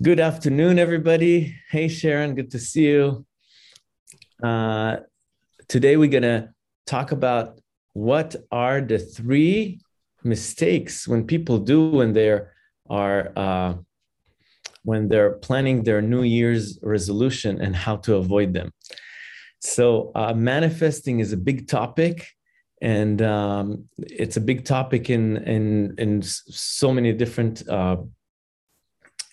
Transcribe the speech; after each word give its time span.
Good 0.00 0.20
afternoon, 0.20 0.78
everybody. 0.78 1.56
Hey, 1.70 1.88
Sharon, 1.88 2.36
good 2.36 2.52
to 2.52 2.60
see 2.60 2.86
you. 2.86 3.26
Uh, 4.40 4.98
today, 5.66 5.96
we're 5.96 6.08
going 6.08 6.22
to 6.22 6.50
talk 6.86 7.10
about 7.10 7.58
what 7.94 8.36
are 8.52 8.80
the 8.80 9.00
three 9.00 9.80
mistakes 10.22 11.08
when 11.08 11.26
people 11.26 11.58
do 11.58 11.88
when 11.88 12.12
they're 12.12 12.52
are 12.88 13.32
uh, 13.34 13.74
when 14.84 15.08
they're 15.08 15.32
planning 15.32 15.82
their 15.82 16.00
New 16.00 16.22
Year's 16.22 16.78
resolution 16.80 17.60
and 17.60 17.74
how 17.74 17.96
to 17.96 18.14
avoid 18.14 18.54
them. 18.54 18.72
So, 19.58 20.12
uh, 20.14 20.32
manifesting 20.32 21.18
is 21.18 21.32
a 21.32 21.36
big 21.36 21.66
topic, 21.66 22.24
and 22.80 23.20
um, 23.20 23.88
it's 23.98 24.36
a 24.36 24.40
big 24.40 24.64
topic 24.64 25.10
in 25.10 25.38
in 25.38 25.96
in 25.98 26.22
so 26.22 26.92
many 26.92 27.12
different 27.12 27.68
uh, 27.68 27.96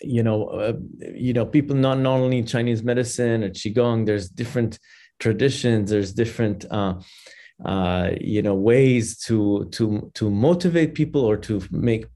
you 0.00 0.22
know, 0.22 0.46
uh, 0.46 0.74
you 1.14 1.32
know, 1.32 1.46
people 1.46 1.76
not 1.76 1.98
not 1.98 2.20
only 2.20 2.42
Chinese 2.42 2.82
medicine 2.82 3.44
or 3.44 3.50
qigong. 3.50 4.06
There's 4.06 4.28
different 4.28 4.78
traditions. 5.18 5.90
There's 5.90 6.12
different, 6.12 6.66
uh, 6.70 6.94
uh, 7.64 8.10
you 8.20 8.42
know, 8.42 8.54
ways 8.54 9.18
to 9.20 9.68
to 9.72 10.10
to 10.14 10.30
motivate 10.30 10.94
people 10.94 11.22
or 11.24 11.36
to 11.38 11.62
make, 11.70 12.06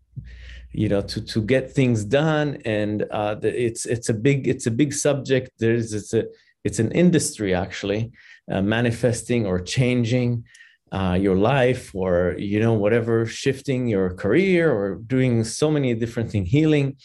you 0.73 0.88
know, 0.88 1.01
to 1.02 1.21
to 1.21 1.43
get 1.43 1.73
things 1.73 2.05
done. 2.05 2.59
And 2.65 3.07
uh, 3.11 3.37
it's 3.43 3.87
it's 3.87 4.09
a 4.09 4.15
big 4.15 4.47
it's 4.47 4.66
a 4.66 4.71
big 4.71 4.93
subject. 4.93 5.51
There's 5.59 5.93
it's 5.93 6.12
a 6.12 6.24
it's 6.65 6.79
an 6.79 6.93
industry 6.93 7.55
actually, 7.55 8.12
uh, 8.51 8.62
manifesting 8.62 9.47
or 9.47 9.60
changing. 9.60 10.45
Uh, 10.93 11.15
your 11.15 11.37
life 11.37 11.95
or 11.95 12.35
you 12.37 12.59
know 12.59 12.73
whatever 12.73 13.24
shifting 13.24 13.87
your 13.87 14.12
career 14.12 14.73
or 14.73 14.97
doing 15.07 15.45
so 15.45 15.71
many 15.71 15.95
different 15.95 16.29
things 16.33 16.51
healing 16.51 16.97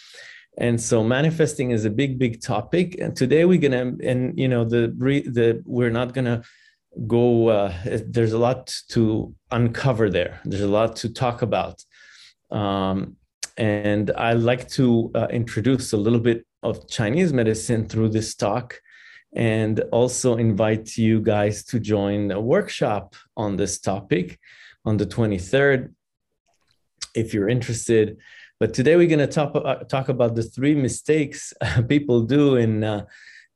and 0.58 0.80
so 0.80 1.04
manifesting 1.04 1.72
is 1.72 1.86
a 1.86 1.90
big 1.90 2.18
big 2.18 2.42
topic. 2.42 2.98
And 3.00 3.16
today 3.16 3.46
we're 3.46 3.60
gonna 3.60 3.94
and 4.04 4.38
you 4.38 4.48
know 4.48 4.64
the 4.64 4.88
the 5.38 5.62
we're 5.66 5.92
not 5.92 6.14
gonna 6.14 6.44
go 7.08 7.50
uh, 7.50 7.74
there's 8.08 8.34
a 8.34 8.38
lot 8.38 8.74
to 8.90 9.34
uncover 9.52 10.10
there. 10.10 10.40
There's 10.46 10.62
a 10.62 10.68
lot 10.68 10.96
to 10.98 11.10
talk 11.14 11.42
about. 11.42 11.84
Um, 12.52 13.18
and 13.58 14.12
i 14.18 14.34
like 14.34 14.68
to 14.68 15.12
uh, 15.16 15.28
introduce 15.30 15.94
a 15.94 15.98
little 15.98 16.20
bit 16.20 16.46
of 16.64 16.88
chinese 16.90 17.32
medicine 17.32 17.88
through 17.88 18.10
this 18.10 18.36
talk 18.36 18.82
and 19.36 19.80
also 19.92 20.36
invite 20.38 20.98
you 20.98 21.22
guys 21.22 21.64
to 21.64 21.80
join 21.80 22.32
a 22.32 22.40
workshop 22.40 23.16
on 23.38 23.56
this 23.56 23.80
topic 23.80 24.40
on 24.86 24.98
the 24.98 25.06
23rd 25.06 25.94
if 27.14 27.34
you're 27.34 27.50
interested 27.50 28.18
but 28.60 28.74
today 28.74 28.96
we're 28.96 29.08
going 29.08 29.20
to 29.20 29.28
talk, 29.28 29.52
uh, 29.56 29.84
talk 29.86 30.10
about 30.10 30.36
the 30.36 30.44
three 30.44 30.76
mistakes 30.76 31.54
people 31.90 32.22
do 32.22 32.56
in 32.56 32.84
uh, 32.84 33.06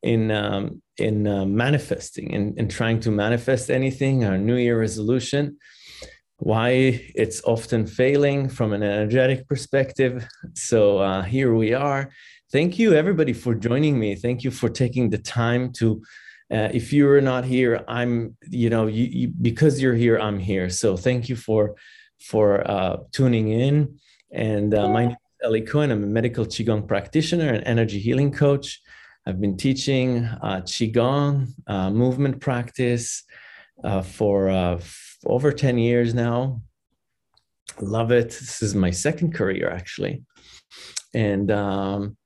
in 0.02 0.32
um, 0.32 0.82
in 0.98 1.28
uh, 1.28 1.46
manifesting 1.46 2.32
in, 2.32 2.54
in 2.58 2.68
trying 2.68 3.00
to 3.02 3.12
manifest 3.12 3.70
anything, 3.70 4.26
our 4.26 4.38
New 4.38 4.56
Year 4.56 4.80
resolution. 4.80 5.58
Why 6.38 6.70
it's 7.16 7.42
often 7.44 7.86
failing 7.86 8.48
from 8.48 8.72
an 8.72 8.82
energetic 8.82 9.46
perspective. 9.48 10.26
So 10.54 11.00
uh, 11.00 11.24
here 11.24 11.54
we 11.54 11.74
are. 11.74 12.12
Thank 12.52 12.80
you, 12.80 12.94
everybody, 12.94 13.34
for 13.34 13.54
joining 13.54 14.00
me. 14.00 14.16
Thank 14.16 14.44
you 14.44 14.52
for 14.52 14.70
taking 14.70 15.10
the 15.10 15.18
time 15.18 15.74
to. 15.74 16.02
Uh, 16.52 16.70
if 16.74 16.92
you're 16.94 17.22
not 17.22 17.44
here, 17.46 17.84
I'm. 17.88 18.38
You 18.50 18.70
know, 18.70 18.88
you, 18.88 19.06
you, 19.06 19.28
because 19.42 19.82
you're 19.82 19.96
here, 19.96 20.18
I'm 20.18 20.40
here. 20.40 20.70
So 20.70 20.98
thank 20.98 21.30
you 21.30 21.36
for 21.36 21.76
for 22.22 22.70
uh, 22.70 22.98
tuning 23.12 23.50
in. 23.50 24.00
And 24.32 24.74
uh, 24.74 24.88
my 24.90 25.06
name 25.06 25.12
is 25.12 25.48
Eli 25.48 25.62
Cohen. 25.62 25.92
I'm 25.92 26.04
a 26.04 26.08
medical 26.08 26.46
Qigong 26.46 26.88
practitioner 26.88 27.52
and 27.52 27.64
energy 27.66 28.00
healing 28.00 28.32
coach. 28.32 28.82
I've 29.26 29.42
been 29.42 29.58
teaching 29.58 30.26
uh, 30.26 30.62
Qigong 30.62 31.48
uh, 31.68 31.90
movement 31.90 32.40
practice 32.40 33.24
uh, 33.84 34.02
for 34.02 34.50
uh, 34.50 34.76
f- 34.76 35.18
over 35.26 35.52
10 35.52 35.78
years 35.78 36.14
now. 36.14 36.62
Love 37.82 38.12
it. 38.12 38.28
This 38.30 38.62
is 38.62 38.76
my 38.76 38.92
second 38.92 39.34
career, 39.34 39.70
actually. 39.70 40.24
And 41.14 41.50
um, 41.50 42.18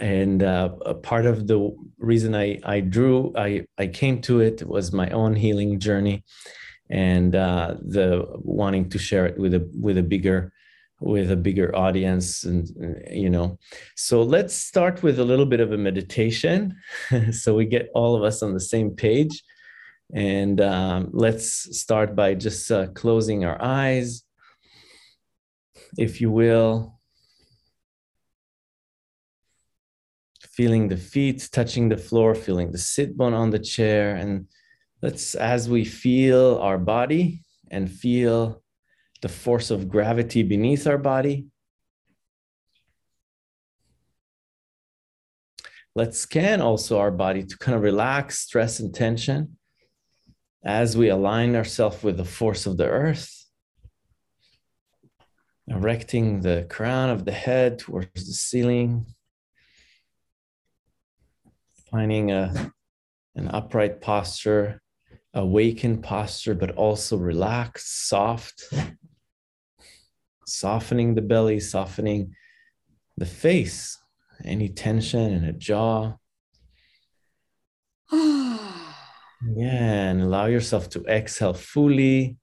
and 0.00 0.42
uh, 0.42 0.70
a 0.84 0.94
part 0.94 1.26
of 1.26 1.46
the 1.46 1.74
reason 1.98 2.34
I, 2.34 2.58
I 2.64 2.80
drew, 2.80 3.32
I, 3.36 3.66
I 3.78 3.86
came 3.86 4.20
to 4.22 4.40
it 4.40 4.66
was 4.66 4.92
my 4.92 5.08
own 5.10 5.36
healing 5.36 5.78
journey 5.78 6.24
and 6.90 7.36
uh, 7.36 7.76
the 7.80 8.26
wanting 8.34 8.88
to 8.90 8.98
share 8.98 9.26
it 9.26 9.38
with 9.38 9.54
a 9.54 9.70
with 9.80 9.98
a 9.98 10.02
bigger 10.02 10.52
with 11.02 11.30
a 11.30 11.36
bigger 11.36 11.74
audience 11.74 12.44
and 12.44 12.68
you 13.10 13.28
know. 13.28 13.58
So 13.96 14.22
let's 14.22 14.54
start 14.54 15.02
with 15.02 15.18
a 15.18 15.24
little 15.24 15.46
bit 15.46 15.60
of 15.60 15.72
a 15.72 15.78
meditation 15.78 16.76
so 17.32 17.54
we 17.54 17.66
get 17.66 17.90
all 17.94 18.16
of 18.16 18.22
us 18.22 18.42
on 18.42 18.54
the 18.54 18.60
same 18.60 18.90
page. 18.90 19.42
And 20.14 20.60
um, 20.60 21.10
let's 21.12 21.78
start 21.78 22.14
by 22.14 22.34
just 22.34 22.70
uh, 22.70 22.88
closing 22.88 23.44
our 23.44 23.60
eyes 23.62 24.24
if 25.98 26.20
you 26.20 26.30
will. 26.30 26.98
Feeling 30.40 30.88
the 30.88 30.96
feet 30.96 31.48
touching 31.50 31.88
the 31.88 31.96
floor 31.96 32.34
feeling 32.34 32.72
the 32.72 32.78
sit 32.78 33.16
bone 33.16 33.32
on 33.32 33.50
the 33.50 33.58
chair. 33.58 34.16
And 34.16 34.46
let's 35.00 35.34
as 35.34 35.68
we 35.68 35.84
feel 35.84 36.58
our 36.58 36.78
body 36.78 37.42
and 37.70 37.90
feel 37.90 38.61
the 39.22 39.28
force 39.28 39.70
of 39.70 39.88
gravity 39.88 40.42
beneath 40.42 40.86
our 40.86 40.98
body. 40.98 41.46
Let's 45.94 46.18
scan 46.18 46.60
also 46.60 46.98
our 46.98 47.10
body 47.10 47.44
to 47.44 47.58
kind 47.58 47.76
of 47.76 47.82
relax 47.82 48.40
stress 48.40 48.80
and 48.80 48.92
tension 48.92 49.56
as 50.64 50.96
we 50.96 51.08
align 51.08 51.54
ourselves 51.54 52.02
with 52.02 52.16
the 52.16 52.24
force 52.24 52.66
of 52.66 52.76
the 52.76 52.86
earth, 52.86 53.46
erecting 55.68 56.40
the 56.40 56.66
crown 56.68 57.10
of 57.10 57.24
the 57.24 57.32
head 57.32 57.78
towards 57.78 58.26
the 58.26 58.32
ceiling, 58.32 59.06
finding 61.90 62.32
a, 62.32 62.72
an 63.36 63.48
upright 63.48 64.00
posture, 64.00 64.80
awakened 65.34 66.02
posture, 66.02 66.54
but 66.54 66.70
also 66.72 67.16
relaxed, 67.16 68.08
soft 68.08 68.72
softening 70.52 71.14
the 71.14 71.22
belly, 71.22 71.60
softening 71.60 72.34
the 73.16 73.26
face, 73.26 73.98
any 74.44 74.68
tension 74.68 75.32
in 75.32 75.44
a 75.44 75.52
jaw. 75.52 76.14
yeah, 78.12 78.60
and 80.10 80.22
allow 80.22 80.46
yourself 80.46 80.88
to 80.90 81.04
exhale 81.04 81.54
fully. 81.54 82.36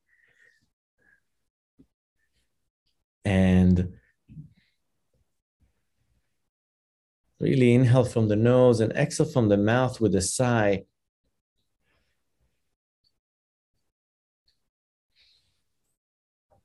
And 3.25 3.93
really 7.39 7.73
inhale 7.73 8.03
from 8.03 8.27
the 8.27 8.35
nose 8.35 8.79
and 8.79 8.91
exhale 8.93 9.27
from 9.27 9.49
the 9.49 9.57
mouth 9.57 10.01
with 10.01 10.15
a 10.15 10.21
sigh. 10.21 10.83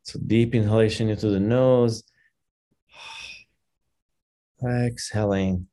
So 0.05 0.21
deep 0.27 0.55
inhalation 0.55 1.09
into 1.09 1.29
the 1.29 1.41
nose. 1.41 2.05
Exhaling 4.63 5.67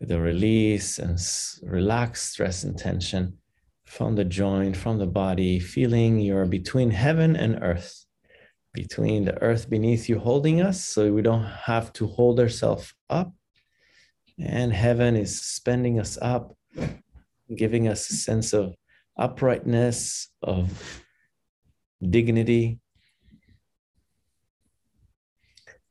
with 0.00 0.10
a 0.10 0.18
release 0.18 0.98
and 0.98 1.18
relax 1.62 2.22
stress 2.22 2.64
and 2.64 2.78
tension 2.78 3.38
from 3.84 4.16
the 4.16 4.24
joint, 4.24 4.76
from 4.76 4.98
the 4.98 5.06
body, 5.06 5.58
feeling 5.60 6.18
you're 6.18 6.46
between 6.46 6.90
heaven 6.90 7.36
and 7.36 7.62
earth, 7.62 8.04
between 8.72 9.24
the 9.24 9.40
earth 9.42 9.68
beneath 9.68 10.08
you 10.08 10.18
holding 10.18 10.60
us, 10.60 10.82
so 10.82 11.12
we 11.12 11.22
don't 11.22 11.44
have 11.44 11.92
to 11.94 12.06
hold 12.06 12.40
ourselves 12.40 12.94
up. 13.10 13.32
And 14.38 14.72
heaven 14.72 15.16
is 15.16 15.40
spending 15.42 15.98
us 15.98 16.18
up, 16.20 16.56
giving 17.54 17.88
us 17.88 18.10
a 18.10 18.14
sense 18.14 18.52
of 18.52 18.74
uprightness, 19.18 20.28
of 20.42 21.02
dignity, 22.00 22.78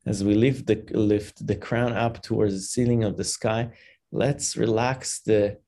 As 0.08 0.24
we 0.24 0.34
lift 0.34 0.66
the, 0.66 0.82
lift 0.92 1.46
the 1.46 1.54
crown 1.54 1.92
up 1.92 2.22
towards 2.22 2.54
the 2.54 2.62
ceiling 2.62 3.04
of 3.04 3.18
the 3.18 3.24
sky, 3.24 3.68
let's 4.10 4.56
relax 4.56 5.20
the 5.20 5.58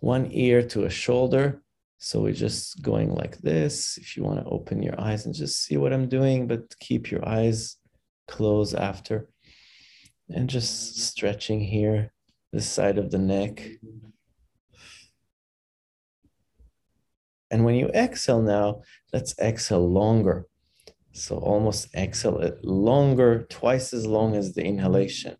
one 0.00 0.28
ear 0.30 0.62
to 0.68 0.84
a 0.84 0.90
shoulder. 0.90 1.62
So 1.96 2.20
we're 2.20 2.34
just 2.34 2.82
going 2.82 3.14
like 3.14 3.38
this. 3.38 3.96
If 3.96 4.14
you 4.14 4.24
want 4.24 4.40
to 4.40 4.50
open 4.50 4.82
your 4.82 5.00
eyes 5.00 5.24
and 5.24 5.34
just 5.34 5.64
see 5.64 5.78
what 5.78 5.94
I'm 5.94 6.06
doing, 6.06 6.46
but 6.46 6.78
keep 6.78 7.10
your 7.10 7.26
eyes 7.26 7.76
closed 8.26 8.74
after. 8.74 9.30
And 10.28 10.50
just 10.50 10.98
stretching 10.98 11.58
here, 11.58 12.12
the 12.52 12.60
side 12.60 12.98
of 12.98 13.10
the 13.10 13.16
neck. 13.16 13.66
And 17.50 17.64
when 17.64 17.74
you 17.74 17.88
exhale 17.88 18.42
now, 18.42 18.82
let's 19.14 19.34
exhale 19.38 19.90
longer. 19.90 20.46
So 21.18 21.36
almost 21.36 21.94
exhale 21.94 22.38
it 22.38 22.64
longer, 22.64 23.44
twice 23.50 23.92
as 23.92 24.06
long 24.06 24.36
as 24.36 24.54
the 24.54 24.64
inhalation. 24.64 25.36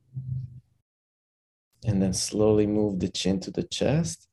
And 1.84 2.02
then 2.02 2.12
slowly 2.12 2.66
move 2.66 2.98
the 2.98 3.08
chin 3.08 3.38
to 3.40 3.50
the 3.50 3.62
chest. 3.62 4.28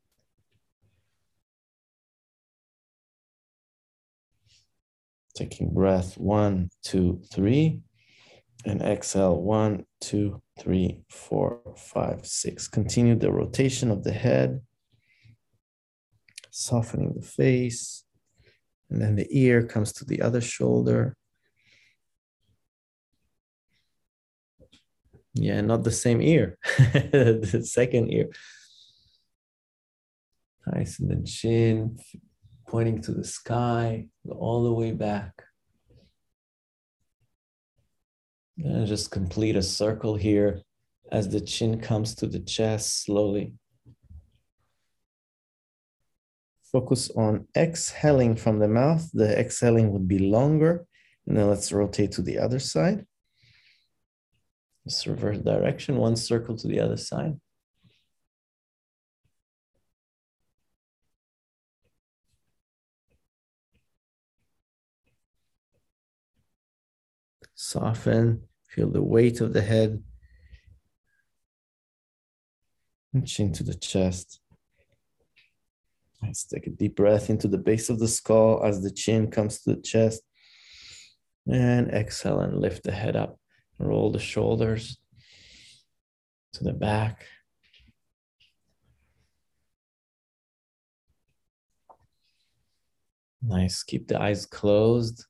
Taking 5.35 5.73
breath 5.73 6.17
one, 6.17 6.71
two, 6.83 7.21
three. 7.31 7.81
And 8.65 8.81
exhale 8.81 9.39
one, 9.39 9.85
two, 10.01 10.41
three, 10.59 11.03
four, 11.09 11.61
five, 11.77 12.25
six. 12.25 12.67
Continue 12.67 13.13
the 13.15 13.31
rotation 13.31 13.91
of 13.91 14.03
the 14.03 14.11
head, 14.11 14.61
softening 16.49 17.13
the 17.15 17.21
face. 17.21 18.03
And 18.89 18.99
then 18.99 19.15
the 19.15 19.27
ear 19.29 19.67
comes 19.67 19.93
to 19.93 20.05
the 20.05 20.23
other 20.23 20.41
shoulder. 20.41 21.15
Yeah, 25.35 25.59
not 25.61 25.83
the 25.83 25.91
same 25.91 26.21
ear, 26.21 26.57
the 26.77 27.61
second 27.65 28.09
ear. 28.11 28.29
Nice. 30.65 30.99
And 30.99 31.11
then 31.11 31.25
chin 31.25 31.99
pointing 32.67 33.01
to 33.01 33.11
the 33.11 33.23
sky, 33.23 34.07
all 34.27 34.63
the 34.63 34.73
way 34.73 34.91
back. 34.91 35.43
And 38.57 38.87
just 38.87 39.11
complete 39.11 39.55
a 39.55 39.61
circle 39.61 40.15
here 40.15 40.61
as 41.11 41.29
the 41.29 41.41
chin 41.41 41.79
comes 41.79 42.15
to 42.15 42.27
the 42.27 42.39
chest 42.39 43.03
slowly. 43.03 43.53
Focus 46.71 47.11
on 47.11 47.47
exhaling 47.55 48.35
from 48.35 48.59
the 48.59 48.67
mouth. 48.67 49.09
The 49.13 49.37
exhaling 49.37 49.91
would 49.91 50.07
be 50.07 50.19
longer. 50.19 50.85
And 51.27 51.37
then 51.37 51.49
let's 51.49 51.71
rotate 51.71 52.13
to 52.13 52.21
the 52.21 52.39
other 52.39 52.59
side. 52.59 53.05
Reverse 54.85 55.39
direction, 55.39 55.97
one 55.97 56.15
circle 56.15 56.55
to 56.55 56.67
the 56.67 56.79
other 56.79 56.97
side. 56.97 57.39
Soften, 67.55 68.43
feel 68.67 68.91
the 68.91 69.01
weight 69.01 69.41
of 69.41 69.53
the 69.53 69.61
head. 69.61 70.03
Chin 73.25 73.53
to 73.53 73.63
the 73.63 73.73
chest. 73.73 74.39
Let's 76.21 76.43
take 76.45 76.67
a 76.67 76.69
deep 76.69 76.95
breath 76.95 77.29
into 77.31 77.47
the 77.47 77.57
base 77.57 77.89
of 77.89 77.97
the 77.97 78.07
skull 78.07 78.63
as 78.63 78.83
the 78.83 78.91
chin 78.91 79.31
comes 79.31 79.61
to 79.61 79.73
the 79.73 79.81
chest. 79.81 80.21
And 81.47 81.89
exhale 81.89 82.39
and 82.41 82.59
lift 82.59 82.83
the 82.83 82.91
head 82.91 83.15
up. 83.15 83.39
Roll 83.79 84.11
the 84.11 84.19
shoulders 84.19 84.97
to 86.53 86.63
the 86.63 86.73
back. 86.73 87.25
Nice. 93.41 93.83
Keep 93.83 94.07
the 94.07 94.21
eyes 94.21 94.45
closed. 94.45 95.25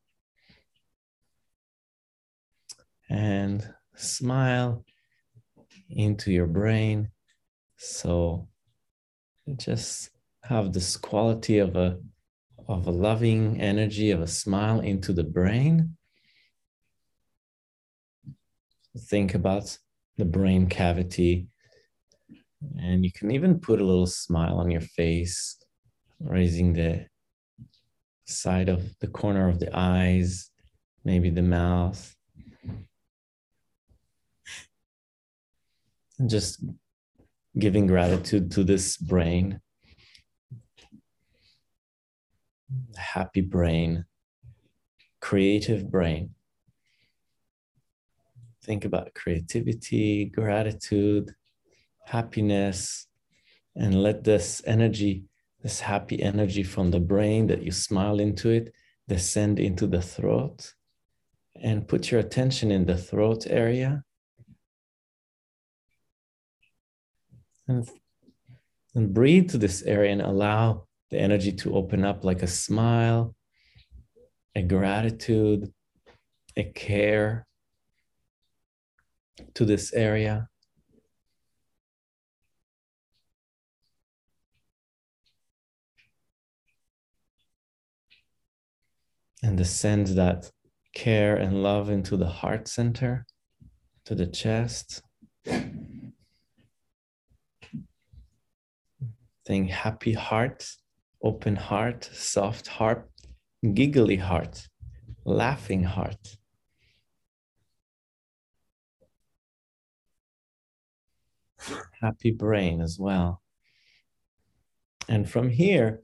And 3.09 3.67
smile 3.95 4.85
into 5.89 6.31
your 6.31 6.47
brain. 6.47 7.09
So 7.77 8.47
just 9.57 10.11
have 10.43 10.73
this 10.73 10.97
quality 10.97 11.59
of 11.59 11.75
a 11.75 11.99
of 12.67 12.87
a 12.87 12.91
loving 12.91 13.61
energy 13.61 14.09
of 14.09 14.21
a 14.21 14.27
smile 14.27 14.79
into 14.79 15.13
the 15.13 15.23
brain 15.23 15.95
think 18.97 19.35
about 19.35 19.77
the 20.17 20.25
brain 20.25 20.67
cavity. 20.67 21.47
And 22.79 23.03
you 23.03 23.11
can 23.11 23.31
even 23.31 23.59
put 23.59 23.81
a 23.81 23.85
little 23.85 24.07
smile 24.07 24.57
on 24.57 24.71
your 24.71 24.81
face, 24.81 25.57
raising 26.19 26.73
the 26.73 27.07
side 28.25 28.69
of 28.69 28.97
the 28.99 29.07
corner 29.07 29.49
of 29.49 29.59
the 29.59 29.69
eyes, 29.77 30.49
maybe 31.03 31.29
the 31.29 31.41
mouth. 31.41 32.15
And 36.17 36.29
just 36.29 36.63
giving 37.59 37.87
gratitude 37.87 38.51
to 38.51 38.63
this 38.63 38.97
brain, 38.97 39.59
happy 42.95 43.41
brain, 43.41 44.05
creative 45.19 45.91
brain 45.91 46.34
think 48.65 48.85
about 48.85 49.13
creativity, 49.13 50.25
gratitude, 50.25 51.33
happiness, 52.05 53.07
and 53.75 54.01
let 54.01 54.23
this 54.23 54.61
energy, 54.65 55.25
this 55.61 55.79
happy 55.79 56.21
energy 56.21 56.63
from 56.63 56.91
the 56.91 56.99
brain 56.99 57.47
that 57.47 57.61
you 57.63 57.71
smile 57.71 58.19
into 58.19 58.49
it, 58.49 58.73
descend 59.07 59.59
into 59.59 59.85
the 59.87 60.01
throat. 60.01 60.73
And 61.61 61.87
put 61.87 62.11
your 62.11 62.19
attention 62.19 62.71
in 62.71 62.85
the 62.85 62.97
throat 62.97 63.45
area. 63.47 64.03
And, 67.67 67.87
and 68.93 69.13
breathe 69.13 69.49
to 69.51 69.57
this 69.57 69.81
area 69.83 70.11
and 70.11 70.21
allow 70.21 70.87
the 71.11 71.19
energy 71.19 71.51
to 71.51 71.75
open 71.75 72.03
up 72.03 72.23
like 72.23 72.43
a 72.43 72.47
smile, 72.47 73.35
a 74.55 74.61
gratitude, 74.61 75.71
a 76.57 76.63
care, 76.63 77.47
to 79.53 79.65
this 79.65 79.93
area. 79.93 80.49
And 89.43 89.57
descend 89.57 90.07
that 90.07 90.51
care 90.95 91.35
and 91.35 91.61
love 91.61 91.89
into 91.89 92.17
the 92.17 92.27
heart 92.27 92.67
center, 92.67 93.25
to 94.05 94.15
the 94.15 94.25
chest. 94.25 95.03
Think 99.45 99.69
happy 99.69 100.13
heart, 100.13 100.67
open 101.21 101.55
heart, 101.55 102.09
soft 102.11 102.67
heart, 102.67 103.07
giggly 103.73 104.15
heart, 104.15 104.67
laughing 105.25 105.83
heart. 105.83 106.37
Happy 112.05 112.31
brain 112.31 112.81
as 112.81 112.97
well. 112.99 113.41
And 115.09 115.29
from 115.29 115.49
here, 115.49 116.01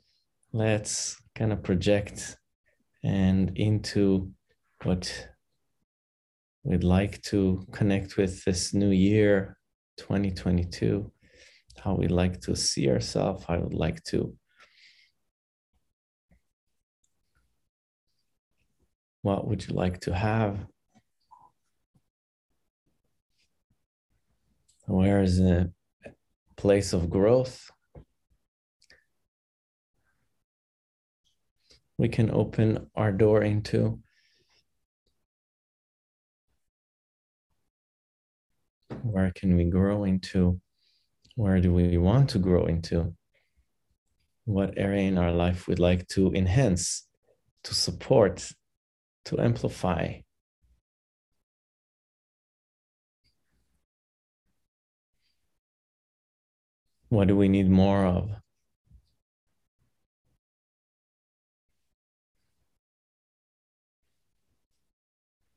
let's 0.52 1.22
kind 1.36 1.54
of 1.54 1.64
project 1.64 2.38
and 3.04 3.52
into 3.56 4.32
what 4.84 5.06
we'd 6.64 6.84
like 6.84 7.22
to 7.24 7.66
connect 7.72 8.18
with 8.18 8.44
this 8.46 8.74
new 8.74 8.90
year, 8.90 9.58
2022, 9.98 11.12
how 11.84 11.94
we 11.96 12.08
like 12.08 12.42
to 12.42 12.56
see 12.56 12.90
ourselves, 12.90 13.46
I 13.48 13.58
would 13.58 13.74
like 13.74 14.04
to 14.06 14.36
what 19.24 19.48
would 19.48 19.68
you 19.68 19.76
like 19.76 20.00
to 20.00 20.16
have 20.16 20.66
Where 24.92 25.22
is 25.22 25.40
a 25.40 25.72
place 26.62 26.94
of 26.94 27.10
growth? 27.10 27.72
We 31.98 32.08
can 32.08 32.30
open 32.30 32.86
our 32.96 33.12
door 33.12 33.42
into. 33.42 34.00
Where 39.02 39.32
can 39.32 39.56
we 39.56 39.66
grow 39.66 40.04
into? 40.04 40.62
Where 41.36 41.60
do 41.60 41.74
we 41.74 41.98
want 41.98 42.30
to 42.30 42.40
grow 42.40 42.68
into? 42.68 43.16
What 44.46 44.78
area 44.78 45.08
in 45.08 45.18
our 45.18 45.32
life 45.32 45.68
we'd 45.68 45.80
like 45.80 46.08
to 46.10 46.32
enhance, 46.34 47.08
to 47.64 47.74
support, 47.74 48.52
to 49.26 49.40
amplify? 49.40 50.22
What 57.12 57.28
do 57.28 57.36
we 57.36 57.50
need 57.50 57.70
more 57.70 58.06
of? 58.06 58.30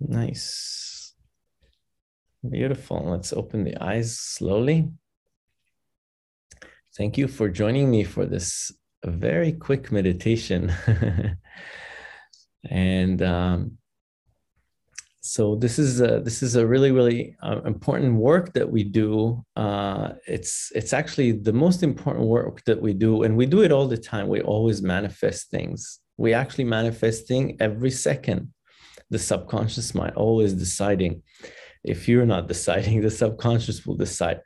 Nice. 0.01 1.15
Beautiful. 2.43 3.09
Let's 3.09 3.33
open 3.33 3.63
the 3.63 3.81
eyes 3.81 4.19
slowly. 4.19 4.91
Thank 6.97 7.17
you 7.19 7.29
for 7.29 7.49
joining 7.49 7.89
me 7.89 8.03
for 8.03 8.27
this 8.27 8.73
very 9.05 9.53
quick 9.53 9.93
meditation. 9.93 10.73
and 12.69 13.23
um, 13.23 13.79
so 15.27 15.55
this 15.55 15.79
is 15.79 16.03
a, 16.03 16.21
this 16.21 16.43
is 16.43 16.55
a 16.55 16.67
really 16.67 16.93
really 16.93 17.35
uh, 17.43 17.63
important 17.65 18.17
work 18.17 18.53
that 18.53 18.71
we 18.71 18.85
do. 18.85 19.43
Uh, 19.57 20.11
it's 20.27 20.71
it's 20.75 20.93
actually 20.93 21.33
the 21.33 21.53
most 21.53 21.83
important 21.83 22.27
work 22.27 22.63
that 22.67 22.83
we 22.83 22.93
do, 22.93 23.23
and 23.23 23.35
we 23.35 23.47
do 23.47 23.63
it 23.63 23.73
all 23.73 23.89
the 23.89 23.97
time. 23.97 24.29
We 24.29 24.43
always 24.43 24.83
manifest 24.83 25.51
things. 25.51 26.01
We 26.19 26.35
actually 26.35 26.65
manifesting 26.65 27.57
every 27.59 27.91
second. 27.91 28.53
The 29.09 29.19
subconscious 29.19 29.95
mind 29.95 30.13
always 30.15 30.53
deciding. 30.53 31.23
If 31.83 32.07
you're 32.07 32.27
not 32.27 32.47
deciding, 32.55 33.01
the 33.01 33.11
subconscious 33.11 33.87
will 33.87 33.97
decide, 33.97 34.43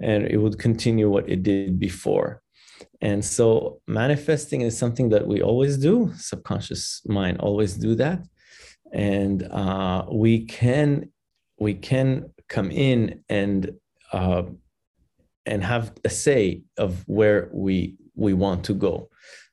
and 0.00 0.26
it 0.26 0.38
would 0.38 0.58
continue 0.58 1.10
what 1.10 1.28
it 1.28 1.42
did 1.42 1.78
before. 1.78 2.40
And 3.02 3.22
so 3.22 3.82
manifesting 3.86 4.62
is 4.62 4.78
something 4.78 5.10
that 5.10 5.26
we 5.26 5.42
always 5.42 5.76
do. 5.76 6.14
Subconscious 6.16 7.02
mind 7.04 7.40
always 7.40 7.74
do 7.74 7.94
that 7.96 8.24
and 8.94 9.42
uh, 9.50 10.06
we 10.10 10.46
can 10.46 11.10
we 11.58 11.74
can 11.74 12.30
come 12.48 12.70
in 12.70 13.22
and 13.28 13.72
uh, 14.12 14.44
and 15.44 15.62
have 15.62 15.92
a 16.04 16.08
say 16.08 16.62
of 16.78 17.02
where 17.06 17.50
we 17.52 17.96
we 18.14 18.32
want 18.32 18.64
to 18.64 18.74
go. 18.74 19.08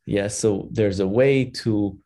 Yeah 0.05 0.27
so 0.27 0.69
there's 0.71 0.99
a 0.99 1.07
way 1.07 1.45
to 1.45 1.97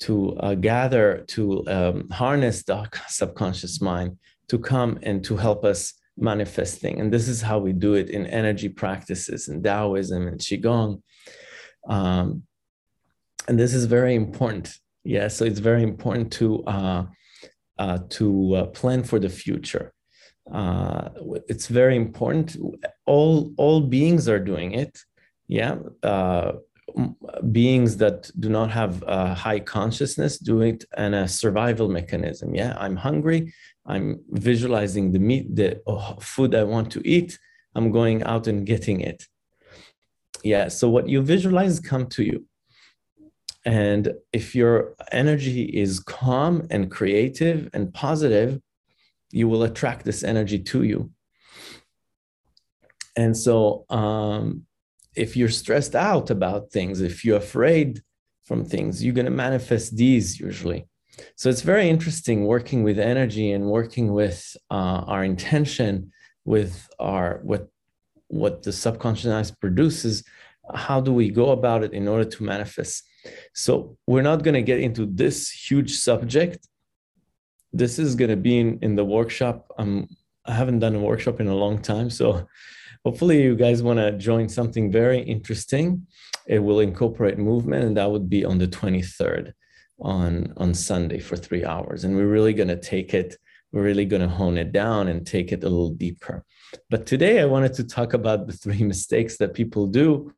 to 0.00 0.36
uh, 0.38 0.54
gather 0.54 1.24
to 1.28 1.66
um, 1.68 2.08
harness 2.10 2.62
the 2.64 2.88
subconscious 3.08 3.80
mind 3.80 4.16
to 4.48 4.58
come 4.58 4.98
and 5.02 5.22
to 5.24 5.36
help 5.36 5.64
us 5.64 5.92
manifesting. 6.16 7.00
And 7.00 7.12
this 7.12 7.28
is 7.28 7.42
how 7.42 7.58
we 7.58 7.72
do 7.72 7.94
it 7.94 8.08
in 8.08 8.26
energy 8.26 8.68
practices 8.68 9.48
in 9.48 9.62
taoism 9.62 10.26
and 10.26 10.40
qigong. 10.40 11.02
Um, 11.88 12.44
and 13.46 13.58
this 13.58 13.74
is 13.74 13.84
very 13.84 14.14
important 14.14 14.78
yeah, 15.08 15.28
so 15.28 15.46
it's 15.46 15.58
very 15.58 15.82
important 15.82 16.30
to 16.32 16.62
uh, 16.64 17.06
uh, 17.78 17.98
to 18.10 18.54
uh, 18.56 18.66
plan 18.66 19.02
for 19.02 19.18
the 19.18 19.30
future. 19.30 19.94
Uh, 20.52 21.08
it's 21.48 21.66
very 21.66 21.96
important. 21.96 22.56
All 23.06 23.54
all 23.56 23.80
beings 23.80 24.28
are 24.28 24.38
doing 24.38 24.72
it. 24.72 24.98
Yeah, 25.46 25.76
uh, 26.02 26.52
beings 27.52 27.96
that 27.96 28.30
do 28.38 28.50
not 28.50 28.70
have 28.70 29.02
a 29.06 29.34
high 29.34 29.60
consciousness 29.60 30.38
do 30.38 30.60
it 30.60 30.84
and 30.94 31.14
a 31.14 31.26
survival 31.26 31.88
mechanism. 31.88 32.54
Yeah, 32.54 32.76
I'm 32.78 32.96
hungry. 32.96 33.54
I'm 33.86 34.20
visualizing 34.28 35.12
the 35.12 35.20
meat, 35.20 35.56
the 35.56 35.80
oh, 35.86 36.16
food 36.20 36.54
I 36.54 36.64
want 36.64 36.92
to 36.92 37.00
eat. 37.08 37.38
I'm 37.74 37.90
going 37.92 38.22
out 38.24 38.46
and 38.46 38.66
getting 38.66 39.00
it. 39.00 39.26
Yeah, 40.44 40.68
so 40.68 40.90
what 40.90 41.08
you 41.08 41.22
visualize 41.22 41.80
come 41.80 42.08
to 42.08 42.22
you 42.22 42.44
and 43.68 44.14
if 44.32 44.54
your 44.54 44.94
energy 45.12 45.64
is 45.64 46.00
calm 46.00 46.66
and 46.70 46.90
creative 46.90 47.68
and 47.74 47.92
positive, 47.92 48.58
you 49.30 49.46
will 49.46 49.62
attract 49.62 50.06
this 50.06 50.24
energy 50.24 50.58
to 50.58 50.84
you. 50.84 51.10
And 53.14 53.36
so, 53.36 53.84
um, 53.90 54.64
if 55.14 55.36
you're 55.36 55.50
stressed 55.50 55.94
out 55.94 56.30
about 56.30 56.70
things, 56.70 57.02
if 57.02 57.26
you're 57.26 57.36
afraid 57.36 58.00
from 58.44 58.64
things, 58.64 59.04
you're 59.04 59.14
going 59.20 59.26
to 59.26 59.42
manifest 59.46 59.98
these 59.98 60.40
usually. 60.40 60.88
So 61.36 61.50
it's 61.50 61.60
very 61.60 61.90
interesting 61.90 62.46
working 62.46 62.82
with 62.84 62.98
energy 62.98 63.52
and 63.52 63.66
working 63.66 64.14
with 64.14 64.56
uh, 64.70 65.02
our 65.12 65.24
intention, 65.24 66.10
with 66.46 66.88
our 66.98 67.40
what 67.42 67.68
what 68.28 68.62
the 68.62 68.72
subconscious 68.72 69.50
produces. 69.50 70.24
How 70.74 71.02
do 71.02 71.12
we 71.12 71.28
go 71.28 71.50
about 71.50 71.84
it 71.84 71.92
in 71.92 72.08
order 72.08 72.24
to 72.24 72.42
manifest? 72.42 73.04
So 73.54 73.96
we're 74.06 74.22
not 74.22 74.42
going 74.42 74.54
to 74.54 74.62
get 74.62 74.80
into 74.80 75.06
this 75.06 75.50
huge 75.50 75.94
subject. 75.96 76.66
This 77.72 77.98
is 77.98 78.14
going 78.14 78.30
to 78.30 78.36
be 78.36 78.58
in, 78.58 78.78
in 78.82 78.96
the 78.96 79.04
workshop. 79.04 79.70
Um, 79.78 80.08
I 80.46 80.52
haven't 80.54 80.78
done 80.78 80.94
a 80.94 81.00
workshop 81.00 81.40
in 81.40 81.48
a 81.48 81.54
long 81.54 81.80
time. 81.80 82.10
So 82.10 82.46
hopefully 83.04 83.42
you 83.42 83.54
guys 83.54 83.82
want 83.82 83.98
to 83.98 84.12
join 84.12 84.48
something 84.48 84.90
very 84.90 85.20
interesting. 85.20 86.06
It 86.46 86.60
will 86.60 86.80
incorporate 86.80 87.38
movement, 87.38 87.84
and 87.84 87.96
that 87.96 88.10
would 88.10 88.30
be 88.30 88.44
on 88.44 88.58
the 88.58 88.68
23rd 88.68 89.52
on, 90.00 90.52
on 90.56 90.72
Sunday 90.74 91.18
for 91.18 91.36
three 91.36 91.64
hours. 91.64 92.04
And 92.04 92.16
we're 92.16 92.28
really 92.28 92.54
going 92.54 92.68
to 92.68 92.80
take 92.80 93.12
it, 93.12 93.36
we're 93.72 93.82
really 93.82 94.06
going 94.06 94.22
to 94.22 94.28
hone 94.28 94.56
it 94.56 94.72
down 94.72 95.08
and 95.08 95.26
take 95.26 95.52
it 95.52 95.64
a 95.64 95.68
little 95.68 95.90
deeper. 95.90 96.44
But 96.90 97.06
today 97.06 97.40
I 97.40 97.44
wanted 97.44 97.74
to 97.74 97.84
talk 97.84 98.14
about 98.14 98.46
the 98.46 98.52
three 98.52 98.82
mistakes 98.92 99.36
that 99.38 99.54
people 99.54 99.86
do 99.86 100.32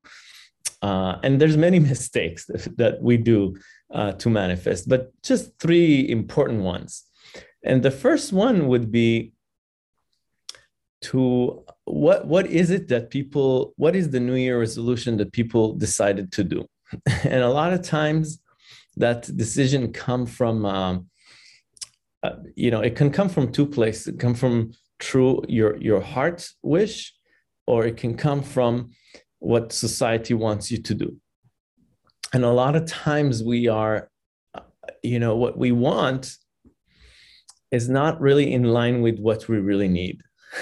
uh, 0.83 1.19
and 1.23 1.41
there's 1.41 1.57
many 1.57 1.79
mistakes 1.93 2.47
that, 2.47 2.99
we 3.01 3.17
do 3.17 3.57
uh, 3.93 4.13
to 4.13 4.31
manifest, 4.31 4.89
but 4.89 5.11
just 5.23 5.59
three 5.59 6.09
important 6.09 6.63
ones. 6.63 7.05
And 7.63 7.83
the 7.83 7.91
first 7.91 8.33
one 8.33 8.69
would 8.69 8.91
be 8.91 9.33
to 11.03 11.65
what 11.85 12.27
what 12.27 12.47
is 12.47 12.71
it 12.71 12.89
that 12.89 13.11
people 13.11 13.73
what 13.77 13.97
is 13.97 14.11
the 14.11 14.21
new 14.21 14.35
year 14.35 14.61
resolution 14.61 15.17
that 15.17 15.33
people 15.33 15.73
decided 15.73 16.31
to 16.31 16.45
do 16.45 16.67
and 17.25 17.43
a 17.43 17.49
lot 17.49 17.73
of 17.73 17.81
times 17.81 18.39
that 18.97 19.23
decision 19.35 19.93
come 19.93 20.27
from 20.27 20.67
um, 20.67 21.07
uh, 22.23 22.37
you 22.55 22.71
know 22.71 22.81
it 22.81 22.97
can 22.97 23.11
come 23.11 23.31
from 23.31 23.51
two 23.51 23.65
places 23.65 24.09
it 24.09 24.19
come 24.19 24.35
from 24.35 24.73
true 24.99 25.43
your 25.49 25.77
your 25.79 26.03
heart 26.03 26.47
wish 26.63 27.15
or 27.67 27.87
it 27.87 27.97
can 27.97 28.15
come 28.15 28.43
from 28.43 28.91
what 29.41 29.73
society 29.73 30.35
wants 30.35 30.71
you 30.71 30.81
to 30.83 30.95
do. 30.95 31.17
And 32.33 32.45
a 32.45 32.51
lot 32.51 32.77
of 32.77 32.87
times 32.87 33.43
we 33.43 33.67
are, 33.67 34.09
you 35.03 35.19
know, 35.19 35.37
what 35.37 35.59
we 35.59 35.73
want 35.73 36.37
is 37.73 37.89
not 37.89 38.21
really 38.21 38.53
in 38.53 38.65
line 38.65 39.03
with 39.03 39.19
what 39.19 39.49
we 39.49 39.59
really 39.59 39.89
need. 39.89 40.23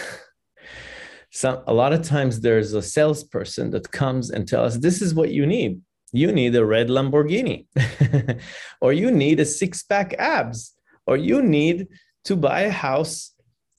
So 1.31 1.63
a 1.69 1.73
lot 1.73 1.93
of 1.93 2.03
times 2.03 2.41
there's 2.41 2.73
a 2.73 2.83
salesperson 2.83 3.71
that 3.71 3.93
comes 3.93 4.31
and 4.31 4.49
tells 4.49 4.75
us 4.75 4.83
this 4.83 5.01
is 5.01 5.15
what 5.15 5.31
you 5.31 5.47
need. 5.47 5.81
You 6.13 6.33
need 6.33 6.57
a 6.57 6.65
red 6.65 6.89
Lamborghini, 6.89 7.67
or 8.81 8.93
you 8.93 9.13
need 9.13 9.39
a 9.39 9.45
six 9.45 9.85
pack 9.85 10.15
abs, 10.19 10.75
or 11.07 11.17
you 11.17 11.41
need 11.41 11.87
to 12.25 12.35
buy 12.35 12.63
a 12.63 12.71
house 12.71 13.35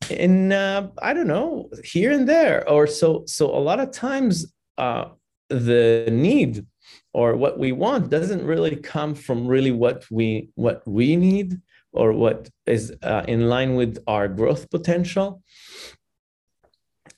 in 0.10 0.54
uh, 0.54 0.90
I 1.02 1.14
don't 1.14 1.28
know 1.28 1.70
here 1.84 2.12
and 2.12 2.30
there. 2.30 2.70
Or 2.70 2.88
so 2.88 3.24
so 3.26 3.50
a 3.50 3.60
lot 3.60 3.82
of 3.82 3.92
times 3.92 4.46
uh, 4.80 5.10
the 5.50 6.08
need 6.12 6.66
or 7.14 7.36
what 7.36 7.60
we 7.60 7.72
want 7.72 8.10
doesn't 8.10 8.46
really 8.46 8.76
come 8.76 9.16
from 9.16 9.48
really 9.48 9.72
what 9.72 10.06
we 10.12 10.50
what 10.56 10.88
we 10.88 11.16
need 11.16 11.60
or 11.92 12.14
what 12.14 12.50
is 12.66 12.94
uh, 13.04 13.24
in 13.28 13.50
line 13.50 13.76
with 13.76 13.98
our 14.08 14.28
growth 14.28 14.70
potential. 14.70 15.42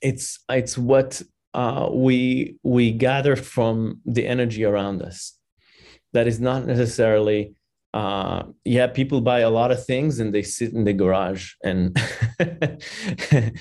It's 0.02 0.40
it's 0.50 0.78
what 0.78 1.22
uh, 1.54 1.90
we 1.92 2.58
we 2.64 2.92
gather 2.92 3.36
from 3.36 4.02
the 4.06 4.26
energy 4.28 4.64
around 4.64 5.02
us. 5.02 5.38
That 6.14 6.28
is 6.28 6.40
not 6.40 6.66
necessarily 6.66 7.56
uh, 7.94 8.44
yeah 8.64 8.88
people 8.88 9.20
buy 9.22 9.40
a 9.40 9.50
lot 9.50 9.72
of 9.72 9.86
things 9.86 10.20
and 10.20 10.34
they 10.34 10.44
sit 10.44 10.74
in 10.74 10.86
the 10.86 10.94
garage 10.94 11.54
and 11.64 11.98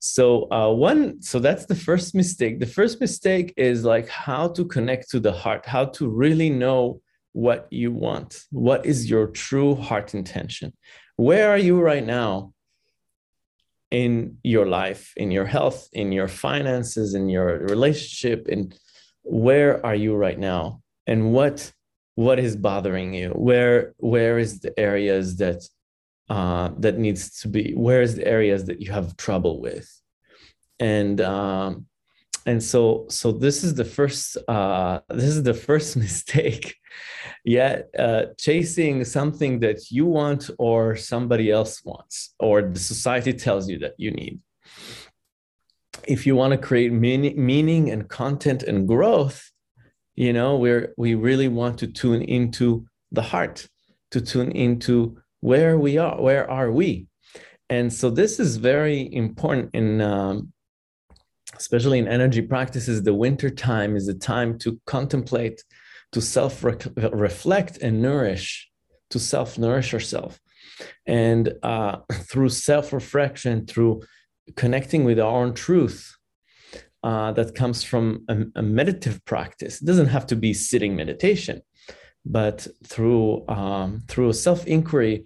so 0.00 0.50
uh, 0.52 0.72
one 0.72 1.20
so 1.20 1.38
that's 1.38 1.66
the 1.66 1.74
first 1.74 2.14
mistake. 2.14 2.60
The 2.60 2.66
first 2.66 3.00
mistake 3.00 3.52
is 3.56 3.84
like 3.84 4.08
how 4.08 4.48
to 4.48 4.64
connect 4.64 5.10
to 5.10 5.20
the 5.20 5.32
heart 5.32 5.66
how 5.66 5.86
to 5.86 6.08
really 6.08 6.50
know 6.50 7.00
what 7.32 7.66
you 7.70 7.92
want. 7.92 8.44
What 8.50 8.86
is 8.86 9.10
your 9.10 9.26
true 9.28 9.74
heart 9.74 10.14
intention? 10.14 10.72
Where 11.16 11.50
are 11.50 11.58
you 11.58 11.80
right 11.80 12.04
now 12.04 12.52
in 13.90 14.36
your 14.42 14.66
life 14.66 15.12
in 15.16 15.30
your 15.30 15.46
health 15.46 15.88
in 15.92 16.12
your 16.12 16.28
finances 16.28 17.14
in 17.14 17.28
your 17.30 17.58
relationship 17.60 18.46
and 18.46 18.78
where 19.22 19.84
are 19.84 19.94
you 19.94 20.14
right 20.14 20.38
now? 20.38 20.80
And 21.06 21.32
what 21.32 21.72
what 22.14 22.38
is 22.38 22.56
bothering 22.56 23.14
you? 23.14 23.30
Where 23.30 23.94
where 23.98 24.38
is 24.38 24.60
the 24.60 24.78
areas 24.78 25.36
that 25.36 25.62
uh, 26.28 26.70
that 26.78 26.98
needs 26.98 27.40
to 27.40 27.48
be 27.48 27.72
where's 27.76 28.14
the 28.14 28.26
areas 28.26 28.64
that 28.66 28.80
you 28.80 28.92
have 28.92 29.16
trouble 29.16 29.60
with? 29.60 29.88
And 30.78 31.20
um, 31.20 31.86
and 32.46 32.62
so 32.62 33.06
so 33.08 33.32
this 33.32 33.64
is 33.64 33.74
the 33.74 33.84
first 33.84 34.36
uh, 34.48 35.00
this 35.08 35.24
is 35.24 35.42
the 35.42 35.54
first 35.54 35.96
mistake. 36.06 36.76
Yeah 37.44 37.82
uh, 37.98 38.26
chasing 38.38 39.04
something 39.04 39.60
that 39.60 39.90
you 39.90 40.06
want 40.06 40.50
or 40.58 40.96
somebody 40.96 41.50
else 41.50 41.84
wants 41.84 42.34
or 42.38 42.62
the 42.62 42.78
society 42.78 43.32
tells 43.32 43.68
you 43.68 43.78
that 43.80 43.94
you 43.98 44.10
need. 44.10 44.40
If 46.06 46.26
you 46.26 46.36
want 46.36 46.52
to 46.52 46.58
create 46.58 46.92
meaning, 46.92 47.34
meaning 47.44 47.90
and 47.90 48.08
content 48.08 48.62
and 48.62 48.88
growth 48.88 49.50
you 50.18 50.32
know 50.32 50.56
we're 50.56 50.94
we 50.96 51.14
really 51.14 51.46
want 51.46 51.78
to 51.78 51.86
tune 51.86 52.22
into 52.22 52.84
the 53.12 53.22
heart 53.22 53.68
to 54.10 54.20
tune 54.20 54.50
into 54.50 55.16
where 55.40 55.78
we 55.78 55.98
are 55.98 56.20
where 56.20 56.50
are 56.50 56.70
we? 56.70 57.06
And 57.70 57.92
so 57.92 58.10
this 58.10 58.40
is 58.40 58.56
very 58.56 59.12
important 59.12 59.70
in 59.74 60.00
um, 60.00 60.52
especially 61.56 61.98
in 61.98 62.08
energy 62.08 62.42
practices 62.42 63.02
the 63.02 63.14
winter 63.14 63.50
time 63.50 63.96
is 63.96 64.08
a 64.08 64.14
time 64.14 64.58
to 64.58 64.80
contemplate 64.86 65.62
to 66.12 66.20
self 66.20 66.64
reflect 66.64 67.78
and 67.78 68.00
nourish 68.00 68.68
to 69.10 69.18
self 69.18 69.58
nourish 69.58 69.92
yourself. 69.92 70.38
And 71.06 71.52
uh, 71.62 71.98
through 72.12 72.50
self-reflection 72.50 73.66
through 73.66 74.02
connecting 74.56 75.04
with 75.04 75.18
our 75.18 75.42
own 75.42 75.54
truth 75.54 76.14
uh, 77.02 77.32
that 77.32 77.54
comes 77.54 77.84
from 77.84 78.24
a, 78.28 78.44
a, 78.56 78.62
meditative 78.62 79.24
practice. 79.24 79.80
It 79.80 79.84
doesn't 79.84 80.08
have 80.08 80.26
to 80.28 80.36
be 80.36 80.52
sitting 80.52 80.96
meditation 80.96 81.62
but 82.30 82.66
through 82.84 83.48
um, 83.48 84.02
through 84.08 84.32
self-inquiry 84.32 85.24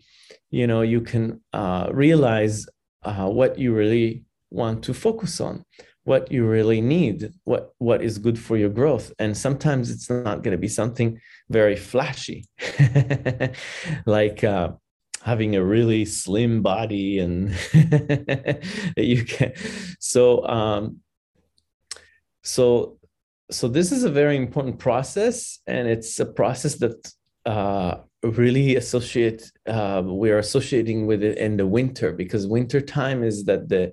you 0.51 0.67
know 0.67 0.83
you 0.83 1.01
can 1.01 1.41
uh, 1.53 1.89
realize 1.93 2.67
uh, 3.05 3.29
what 3.29 3.59
you 3.59 3.75
really 3.75 4.25
want 4.51 4.83
to 4.85 4.95
focus 4.95 5.41
on 5.41 5.65
what 6.05 6.33
you 6.33 6.45
really 6.45 6.81
need 6.81 7.33
what 7.45 7.75
what 7.79 8.03
is 8.03 8.19
good 8.19 8.39
for 8.39 8.57
your 8.57 8.69
growth. 8.69 9.13
And 9.19 9.37
sometimes 9.37 9.91
it's 9.91 10.11
not 10.11 10.43
going 10.43 10.53
to 10.53 10.59
be 10.59 10.69
something 10.69 11.21
very 11.49 11.77
flashy. 11.77 12.47
Like 14.07 14.43
uh, 14.45 14.73
having 15.23 15.55
a 15.55 15.65
really 15.65 16.05
slim 16.05 16.63
body 16.63 17.19
and 17.21 17.55
you 18.97 19.25
can 19.25 19.53
so 20.01 20.45
um 20.47 20.99
so 22.43 22.99
so 23.53 23.69
this 23.69 23.93
is 23.93 24.05
a 24.05 24.11
very 24.11 24.37
important 24.37 24.79
process 24.79 25.61
and 25.67 25.87
it's 25.89 26.19
a 26.19 26.27
process 26.27 26.75
that 26.77 27.13
uh 27.47 27.97
really 28.23 28.77
associate 28.77 29.51
uh, 29.67 30.01
we 30.05 30.31
are 30.31 30.39
associating 30.39 31.07
with 31.07 31.23
it 31.25 31.39
in 31.39 31.57
the 31.57 31.67
winter 31.67 32.13
because 32.13 32.47
winter 32.47 32.81
time 32.81 33.25
is 33.25 33.45
that 33.45 33.69
the 33.69 33.93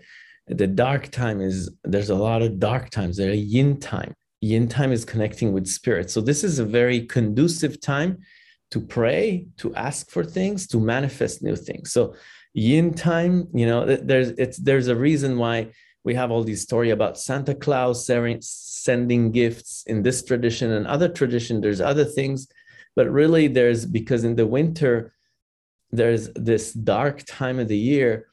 the 0.50 0.68
dark 0.68 1.10
time 1.10 1.42
is 1.42 1.70
there's 1.84 2.10
a 2.10 2.16
lot 2.16 2.42
of 2.42 2.60
dark 2.60 2.90
times. 2.90 3.18
There 3.18 3.30
are 3.30 3.34
yin 3.34 3.80
time. 3.80 4.14
Yin 4.42 4.68
time 4.68 4.92
is 4.92 5.06
connecting 5.06 5.54
with 5.54 5.68
spirit. 5.68 6.10
So 6.10 6.22
this 6.22 6.44
is 6.44 6.60
a 6.60 6.66
very 6.66 7.06
conducive 7.06 7.80
time 7.80 8.20
to 8.72 8.80
pray 8.80 9.48
to 9.58 9.74
ask 9.76 10.10
for 10.10 10.24
things 10.24 10.68
to 10.68 10.80
manifest 10.80 11.44
new 11.44 11.56
things. 11.56 11.92
So 11.92 12.16
yin 12.54 12.94
time 12.94 13.48
you 13.54 13.66
know 13.66 13.86
there's 13.86 14.30
it's 14.30 14.58
there's 14.58 14.88
a 14.88 14.96
reason 14.96 15.38
why 15.38 15.72
we 16.10 16.16
have 16.16 16.32
all 16.32 16.44
these 16.44 16.64
story 16.70 16.90
about 16.90 17.20
santa 17.28 17.56
claus 17.64 17.96
sending 18.90 19.32
gifts 19.32 19.84
in 19.92 20.02
this 20.02 20.24
tradition 20.24 20.72
and 20.72 20.88
other 20.88 21.10
tradition. 21.20 21.62
There's 21.62 21.82
other 21.82 22.06
things 22.06 22.40
but 22.96 23.08
really 23.22 23.46
there's 23.48 23.86
because 23.86 24.24
in 24.24 24.36
the 24.36 24.48
winter 24.58 25.14
there's 25.92 26.24
this 26.50 26.74
dark 26.74 27.18
time 27.42 27.58
of 27.60 27.68
the 27.68 27.84
year 27.94 28.28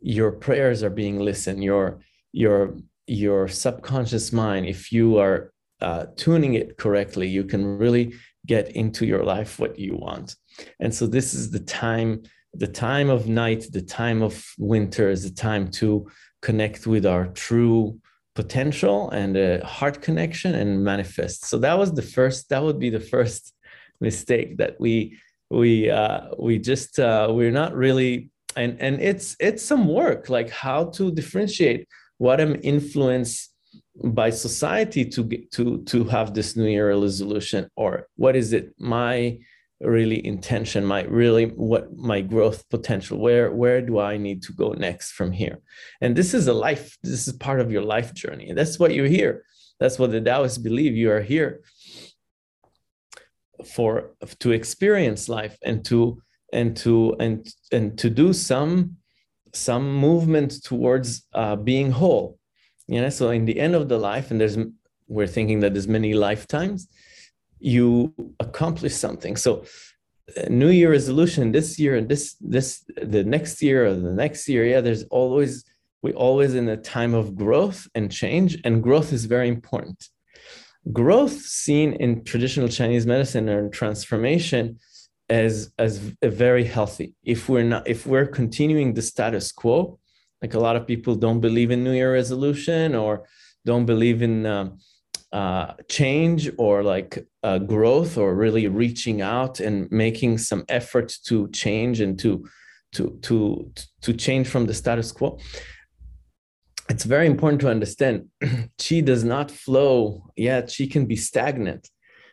your 0.00 0.30
prayers 0.46 0.82
are 0.84 0.94
being 1.02 1.18
listened. 1.18 1.64
Your 1.64 1.86
your 2.32 2.76
your 3.06 3.48
subconscious 3.48 4.32
mind 4.32 4.66
if 4.66 4.92
you 4.92 5.18
are 5.18 5.52
uh, 5.80 6.06
tuning 6.16 6.54
it 6.54 6.76
correctly 6.82 7.26
you 7.38 7.44
can 7.52 7.62
really 7.84 8.06
get 8.46 8.66
into 8.82 9.02
your 9.06 9.24
life 9.24 9.58
what 9.58 9.78
you 9.78 9.96
want. 9.96 10.36
And 10.82 10.94
so 10.94 11.06
this 11.06 11.34
is 11.34 11.50
the 11.50 11.64
time 11.84 12.22
the 12.54 12.72
time 12.88 13.08
of 13.10 13.28
night 13.28 13.62
the 13.72 13.86
time 14.02 14.22
of 14.22 14.32
winter 14.58 15.10
is 15.10 15.22
the 15.24 15.34
time 15.48 15.64
to 15.80 16.08
connect 16.42 16.86
with 16.86 17.04
our 17.06 17.26
true 17.28 17.98
potential 18.34 19.10
and 19.10 19.36
a 19.36 19.64
heart 19.66 20.00
connection 20.00 20.54
and 20.54 20.84
manifest. 20.84 21.46
So 21.46 21.58
that 21.58 21.76
was 21.76 21.92
the 21.92 22.02
first 22.16 22.48
that 22.50 22.62
would 22.62 22.78
be 22.78 22.90
the 22.90 23.06
first 23.14 23.52
mistake 24.00 24.58
that 24.58 24.74
we 24.78 25.18
we 25.50 25.90
uh, 25.90 26.20
we 26.38 26.58
just 26.58 26.98
uh, 26.98 27.28
we're 27.30 27.58
not 27.62 27.74
really 27.74 28.30
and 28.56 28.76
and 28.80 29.00
it's 29.00 29.36
it's 29.40 29.62
some 29.62 29.88
work 29.88 30.28
like 30.28 30.50
how 30.50 30.84
to 30.96 31.10
differentiate 31.10 31.88
what 32.18 32.40
I'm 32.40 32.56
influenced 32.62 33.54
by 34.04 34.30
society 34.30 35.04
to 35.04 35.24
get, 35.24 35.50
to 35.52 35.82
to 35.84 36.04
have 36.04 36.34
this 36.34 36.56
new 36.56 36.66
year 36.66 36.88
resolution 36.88 37.68
or 37.76 38.08
what 38.16 38.34
is 38.36 38.52
it 38.52 38.74
my 38.78 39.38
really 39.80 40.24
intention 40.26 40.84
my 40.84 41.02
really 41.04 41.46
what 41.46 41.96
my 41.96 42.20
growth 42.20 42.68
potential 42.68 43.16
where 43.16 43.52
where 43.52 43.80
do 43.80 44.00
i 44.00 44.16
need 44.16 44.42
to 44.42 44.52
go 44.52 44.72
next 44.72 45.12
from 45.12 45.30
here? 45.32 45.58
And 46.00 46.16
this 46.16 46.34
is 46.34 46.48
a 46.48 46.52
life 46.52 46.96
this 47.02 47.28
is 47.28 47.34
part 47.34 47.60
of 47.60 47.70
your 47.70 47.82
life 47.82 48.12
journey. 48.12 48.52
That's 48.52 48.78
what 48.78 48.92
you're 48.94 49.06
here 49.06 49.44
that's 49.78 49.98
what 49.98 50.10
the 50.10 50.20
taoists 50.20 50.58
believe. 50.58 50.96
You 50.96 51.10
are 51.12 51.20
here 51.20 51.60
for 53.64 54.10
to 54.40 54.52
experience 54.52 55.28
life 55.28 55.56
and 55.64 55.84
to 55.86 56.22
and 56.52 56.76
to 56.78 57.14
and 57.20 57.46
and 57.72 57.98
to 57.98 58.10
do 58.10 58.32
some 58.32 58.96
some 59.54 59.92
movement 59.94 60.62
towards 60.64 61.26
uh, 61.32 61.56
being 61.56 61.90
whole. 61.90 62.38
You 62.86 63.00
know 63.00 63.10
so 63.10 63.30
in 63.30 63.44
the 63.44 63.58
end 63.58 63.74
of 63.74 63.88
the 63.88 63.98
life 63.98 64.30
and 64.30 64.40
there's 64.40 64.58
we're 65.06 65.26
thinking 65.26 65.60
that 65.60 65.74
there's 65.74 65.88
many 65.88 66.14
lifetimes 66.14 66.88
you 67.60 68.14
accomplish 68.40 68.94
something. 68.94 69.36
So 69.36 69.64
uh, 70.36 70.42
new 70.50 70.68
year 70.68 70.90
resolution 70.90 71.52
this 71.52 71.78
year 71.78 71.96
and 71.96 72.08
this 72.08 72.36
this 72.40 72.84
the 72.96 73.24
next 73.24 73.62
year 73.62 73.86
or 73.86 73.94
the 73.94 74.12
next 74.12 74.48
year. 74.48 74.64
Yeah 74.66 74.80
there's 74.80 75.04
always 75.04 75.64
we 76.02 76.12
always 76.12 76.54
in 76.54 76.68
a 76.68 76.76
time 76.76 77.14
of 77.14 77.34
growth 77.34 77.88
and 77.94 78.12
change 78.12 78.58
and 78.64 78.82
growth 78.82 79.12
is 79.12 79.24
very 79.24 79.48
important. 79.48 80.08
Growth 80.92 81.38
seen 81.40 81.94
in 81.94 82.24
traditional 82.24 82.68
chinese 82.68 83.06
medicine 83.06 83.48
or 83.48 83.68
transformation 83.68 84.78
as 85.28 85.72
as 85.78 86.12
a 86.22 86.30
very 86.30 86.64
healthy. 86.64 87.14
If 87.24 87.48
we're 87.48 87.64
not 87.64 87.88
if 87.88 88.06
we're 88.06 88.26
continuing 88.26 88.94
the 88.94 89.02
status 89.02 89.52
quo 89.52 89.98
like 90.42 90.54
a 90.54 90.60
lot 90.60 90.76
of 90.76 90.86
people 90.86 91.14
don't 91.14 91.40
believe 91.40 91.70
in 91.70 91.82
new 91.82 91.92
year 91.92 92.12
resolution 92.12 92.94
or 92.94 93.24
don't 93.64 93.86
believe 93.86 94.22
in 94.22 94.46
um, 94.46 94.78
uh, 95.32 95.74
change 95.88 96.50
or 96.58 96.82
like 96.82 97.26
uh, 97.42 97.58
growth 97.58 98.16
or 98.16 98.34
really 98.34 98.66
reaching 98.66 99.20
out 99.20 99.60
and 99.60 99.90
making 99.90 100.38
some 100.38 100.64
effort 100.68 101.12
to 101.24 101.48
change 101.50 102.00
and 102.00 102.18
to 102.18 102.46
to 102.92 103.18
to 103.22 103.70
to 104.00 104.12
change 104.14 104.48
from 104.48 104.66
the 104.66 104.74
status 104.74 105.12
quo. 105.12 105.38
It's 106.88 107.04
very 107.04 107.26
important 107.26 107.60
to 107.60 107.68
understand 107.68 108.28
chi 108.78 109.00
does 109.00 109.24
not 109.24 109.50
flow. 109.50 110.30
Yeah 110.36 110.62
chi 110.62 110.86
can 110.86 111.06
be 111.06 111.16
stagnant. 111.16 111.88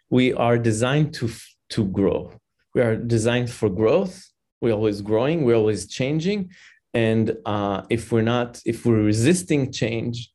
We 0.09 0.33
are 0.33 0.57
designed 0.57 1.13
to 1.15 1.29
to 1.71 1.85
grow. 1.85 2.31
We 2.73 2.81
are 2.81 2.95
designed 2.95 3.49
for 3.49 3.69
growth. 3.69 4.25
We're 4.61 4.73
always 4.73 5.01
growing. 5.01 5.43
We're 5.43 5.55
always 5.55 5.87
changing. 5.87 6.51
And 6.93 7.35
uh, 7.45 7.81
if 7.89 8.13
we're 8.13 8.21
not 8.21 8.61
if 8.65 8.85
we're 8.85 9.03
resisting 9.03 9.73
change 9.73 10.31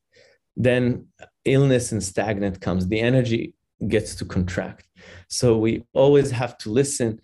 then 0.55 1.07
illness 1.45 1.91
and 1.91 2.03
stagnant 2.03 2.61
comes 2.61 2.87
the 2.87 2.99
energy 2.99 3.53
gets 3.87 4.15
to 4.15 4.25
contract. 4.25 4.87
So 5.27 5.57
we 5.57 5.83
always 5.93 6.31
have 6.31 6.57
to 6.59 6.69
listen 6.69 7.19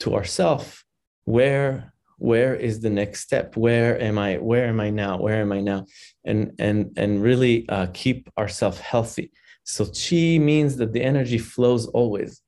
to 0.00 0.14
ourselves 0.14 0.84
where 1.24 1.92
where 2.18 2.54
is 2.54 2.78
the 2.78 2.90
next 2.90 3.20
step? 3.20 3.56
Where 3.56 4.00
am 4.00 4.16
i 4.16 4.36
where 4.36 4.66
am 4.66 4.80
i 4.80 4.90
now? 4.90 5.18
Where 5.18 5.40
am 5.40 5.52
i 5.52 5.60
now? 5.60 5.86
And 6.24 6.52
and 6.58 6.92
and 6.96 7.22
really 7.22 7.68
uh, 7.68 7.88
keep 7.92 8.30
ourselves 8.38 8.78
healthy. 8.78 9.32
So 9.64 9.86
chi 9.86 10.38
means 10.38 10.76
that 10.76 10.92
the 10.92 11.02
energy 11.02 11.38
flows 11.38 11.86
always. 11.86 12.40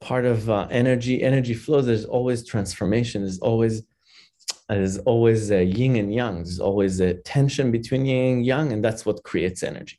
Part 0.00 0.24
of 0.24 0.50
uh, 0.50 0.66
energy 0.70 1.22
energy 1.22 1.54
flows 1.54 1.86
there's 1.86 2.04
always 2.04 2.46
transformation. 2.46 3.22
There's 3.22 3.38
always 3.38 3.82
there's 4.68 4.98
always 4.98 5.50
a 5.50 5.62
yin 5.64 5.96
and 5.96 6.12
yang. 6.12 6.36
There's 6.36 6.60
always 6.60 6.98
a 7.00 7.14
tension 7.14 7.70
between 7.70 8.06
yin 8.06 8.36
and 8.36 8.46
yang 8.46 8.72
and 8.72 8.82
that's 8.82 9.06
what 9.06 9.22
creates 9.22 9.62
energy 9.62 9.98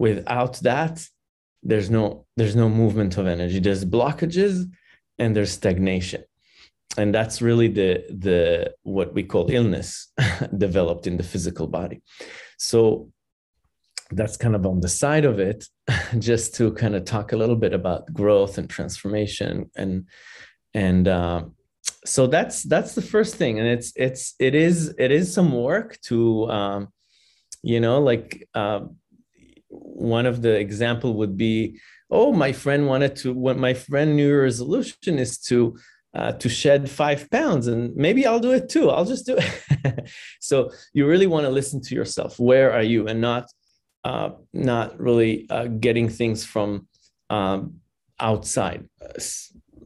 without 0.00 0.54
that 0.70 1.06
there's 1.62 1.90
no 1.90 2.26
there's 2.36 2.56
no 2.56 2.68
movement 2.68 3.18
of 3.18 3.26
energy. 3.26 3.60
There's 3.60 3.84
blockages 3.84 4.64
and 5.18 5.36
there's 5.36 5.52
stagnation. 5.52 6.24
And 6.96 7.14
that's 7.14 7.42
really 7.42 7.68
the 7.68 7.90
the 8.08 8.74
what 8.82 9.12
we 9.14 9.22
call 9.22 9.50
illness 9.50 10.08
developed 10.66 11.06
in 11.06 11.18
the 11.18 11.22
physical 11.32 11.66
body. 11.66 12.02
So 12.58 13.10
that's 14.10 14.36
kind 14.36 14.56
of 14.56 14.66
on 14.66 14.80
the 14.80 14.88
side 14.88 15.26
of 15.26 15.38
it 15.38 15.66
just 16.18 16.54
to 16.56 16.72
kind 16.72 16.96
of 16.96 17.04
talk 17.04 17.32
a 17.32 17.36
little 17.36 17.60
bit 17.64 17.74
about 17.74 18.12
growth 18.12 18.58
and 18.58 18.68
transformation 18.68 19.70
and 19.76 20.06
and 20.74 21.06
uh, 21.08 21.42
so 22.04 22.26
that's 22.26 22.62
that's 22.62 22.94
the 22.94 23.02
first 23.02 23.34
thing. 23.36 23.58
And 23.58 23.68
it's 23.68 23.92
it's 23.96 24.34
it 24.38 24.54
is 24.54 24.94
it 24.98 25.10
is 25.10 25.34
some 25.34 25.52
work 25.52 25.98
to 26.08 26.50
um, 26.50 26.88
you 27.62 27.80
know 27.80 28.00
like 28.00 28.48
uh, 28.54 28.80
one 29.70 30.26
of 30.26 30.42
the 30.42 30.54
example 30.58 31.14
would 31.14 31.36
be 31.36 31.78
oh 32.10 32.32
my 32.32 32.52
friend 32.52 32.86
wanted 32.86 33.14
to 33.16 33.32
what 33.32 33.56
my 33.56 33.72
friend 33.72 34.16
new 34.16 34.34
resolution 34.36 35.18
is 35.18 35.38
to 35.38 35.76
uh, 36.12 36.32
to 36.32 36.48
shed 36.48 36.90
five 36.90 37.30
pounds 37.30 37.68
and 37.68 37.94
maybe 37.94 38.26
i'll 38.26 38.40
do 38.40 38.52
it 38.52 38.68
too. 38.68 38.90
I'll 38.90 39.04
just 39.04 39.26
do 39.26 39.36
it. 39.38 40.10
So 40.40 40.70
you 40.92 41.06
really 41.06 41.26
want 41.26 41.46
to 41.46 41.50
listen 41.50 41.80
to 41.82 41.94
yourself. 41.94 42.38
Where 42.38 42.72
are 42.72 42.82
you? 42.82 43.06
And 43.06 43.20
not 43.20 43.46
uh, 44.04 44.30
not 44.52 44.98
really 44.98 45.46
uh, 45.50 45.66
getting 45.66 46.08
things 46.08 46.44
from 46.44 46.88
um, 47.28 47.80
outside, 48.18 48.88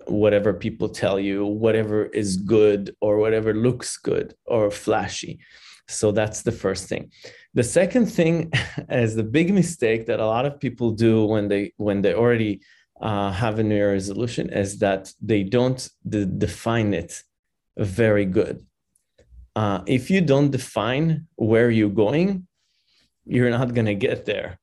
whatever 0.07 0.53
people 0.55 0.88
tell 0.88 1.18
you, 1.18 1.44
whatever 1.44 2.07
is 2.07 2.37
good 2.37 2.94
or 3.01 3.18
whatever 3.18 3.55
looks 3.55 3.97
good 3.97 4.35
or 4.47 4.70
flashy. 4.70 5.40
So 5.88 6.12
that's 6.12 6.42
the 6.42 6.53
first 6.53 6.88
thing. 6.88 7.11
The 7.55 7.62
second 7.62 8.07
thing 8.07 8.51
is 8.88 9.14
the 9.14 9.23
big 9.23 9.53
mistake 9.53 10.07
that 10.07 10.20
a 10.20 10.27
lot 10.27 10.47
of 10.47 10.61
people 10.61 10.90
do 10.92 11.25
when 11.25 11.49
they 11.49 11.73
when 11.77 12.03
they 12.03 12.14
already 12.14 12.62
uh, 13.01 13.31
have 13.33 13.59
a 13.59 13.62
New 13.62 13.75
Year 13.75 13.92
resolution 13.92 14.51
is 14.51 14.79
that 14.79 15.12
they 15.20 15.42
don't 15.42 15.88
de- 16.09 16.27
define 16.27 16.94
it 16.94 17.23
very 17.77 18.25
good. 18.25 18.64
Uh, 19.57 19.83
if 19.87 20.11
you 20.11 20.20
don't 20.20 20.51
define 20.51 21.27
where 21.37 21.70
you're 21.70 21.88
going, 21.88 22.47
you're 23.25 23.51
not 23.51 23.75
going 23.75 23.87
to 23.87 23.94
get 23.94 24.25
there. 24.25 24.59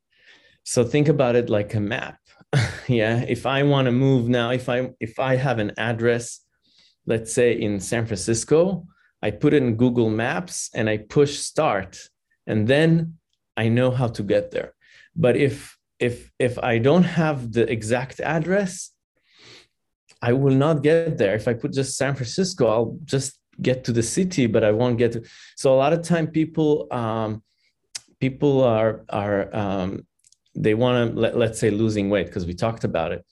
So 0.63 0.83
think 0.83 1.07
about 1.07 1.35
it 1.35 1.49
like 1.49 1.73
a 1.73 1.79
map. 1.79 2.19
yeah, 2.87 3.23
if 3.27 3.45
I 3.45 3.63
want 3.63 3.85
to 3.85 3.91
move 3.91 4.27
now, 4.27 4.51
if 4.51 4.67
I 4.69 4.91
if 4.99 5.19
I 5.19 5.35
have 5.35 5.59
an 5.59 5.71
address, 5.77 6.41
let's 7.05 7.33
say 7.33 7.53
in 7.53 7.79
San 7.79 8.05
Francisco, 8.05 8.85
I 9.21 9.31
put 9.31 9.53
in 9.53 9.75
Google 9.75 10.09
Maps 10.09 10.69
and 10.73 10.89
I 10.89 10.97
push 10.97 11.37
start, 11.37 11.97
and 12.47 12.67
then 12.67 13.17
I 13.55 13.67
know 13.67 13.91
how 13.91 14.07
to 14.07 14.23
get 14.23 14.51
there. 14.51 14.73
But 15.15 15.35
if 15.37 15.77
if 15.99 16.31
if 16.39 16.57
I 16.59 16.79
don't 16.79 17.03
have 17.03 17.51
the 17.51 17.71
exact 17.71 18.19
address, 18.19 18.91
I 20.21 20.33
will 20.33 20.55
not 20.55 20.83
get 20.83 21.17
there. 21.17 21.35
If 21.35 21.47
I 21.47 21.53
put 21.53 21.73
just 21.73 21.97
San 21.97 22.15
Francisco, 22.15 22.67
I'll 22.67 22.97
just 23.05 23.39
get 23.61 23.83
to 23.85 23.91
the 23.91 24.03
city, 24.03 24.47
but 24.47 24.63
I 24.63 24.71
won't 24.71 24.97
get 24.97 25.11
to. 25.13 25.23
So 25.55 25.73
a 25.73 25.77
lot 25.77 25.93
of 25.93 26.01
time 26.01 26.27
people 26.27 26.87
um, 26.91 27.43
people 28.19 28.63
are 28.63 29.03
are 29.09 29.55
um, 29.55 30.07
they 30.55 30.73
want 30.73 31.13
to 31.13 31.19
let, 31.19 31.37
let's 31.37 31.59
say 31.59 31.69
losing 31.69 32.09
weight 32.09 32.27
because 32.27 32.45
we 32.45 32.53
talked 32.53 32.83
about 32.83 33.11
it 33.11 33.25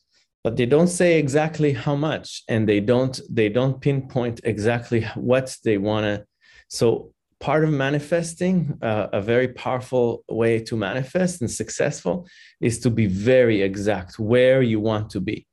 but 0.49 0.57
they 0.57 0.65
don't 0.65 0.87
say 0.87 1.19
exactly 1.19 1.73
how 1.73 1.95
much 1.95 2.41
and 2.47 2.67
they 2.67 2.79
don't 2.79 3.21
they 3.29 3.49
don't 3.49 3.79
pinpoint 3.81 4.41
exactly 4.43 5.01
what 5.13 5.55
they 5.63 5.77
want 5.77 6.05
to 6.05 6.25
so 6.69 7.13
part 7.39 7.63
of 7.63 7.69
manifesting 7.69 8.75
uh, 8.81 9.09
a 9.13 9.21
very 9.21 9.49
powerful 9.49 10.23
way 10.27 10.59
to 10.59 10.75
manifest 10.75 11.39
and 11.41 11.51
successful 11.51 12.27
is 12.59 12.79
to 12.79 12.89
be 12.89 13.05
very 13.05 13.61
exact 13.61 14.17
where 14.17 14.63
you 14.63 14.79
want 14.79 15.11
to 15.11 15.19
be. 15.19 15.45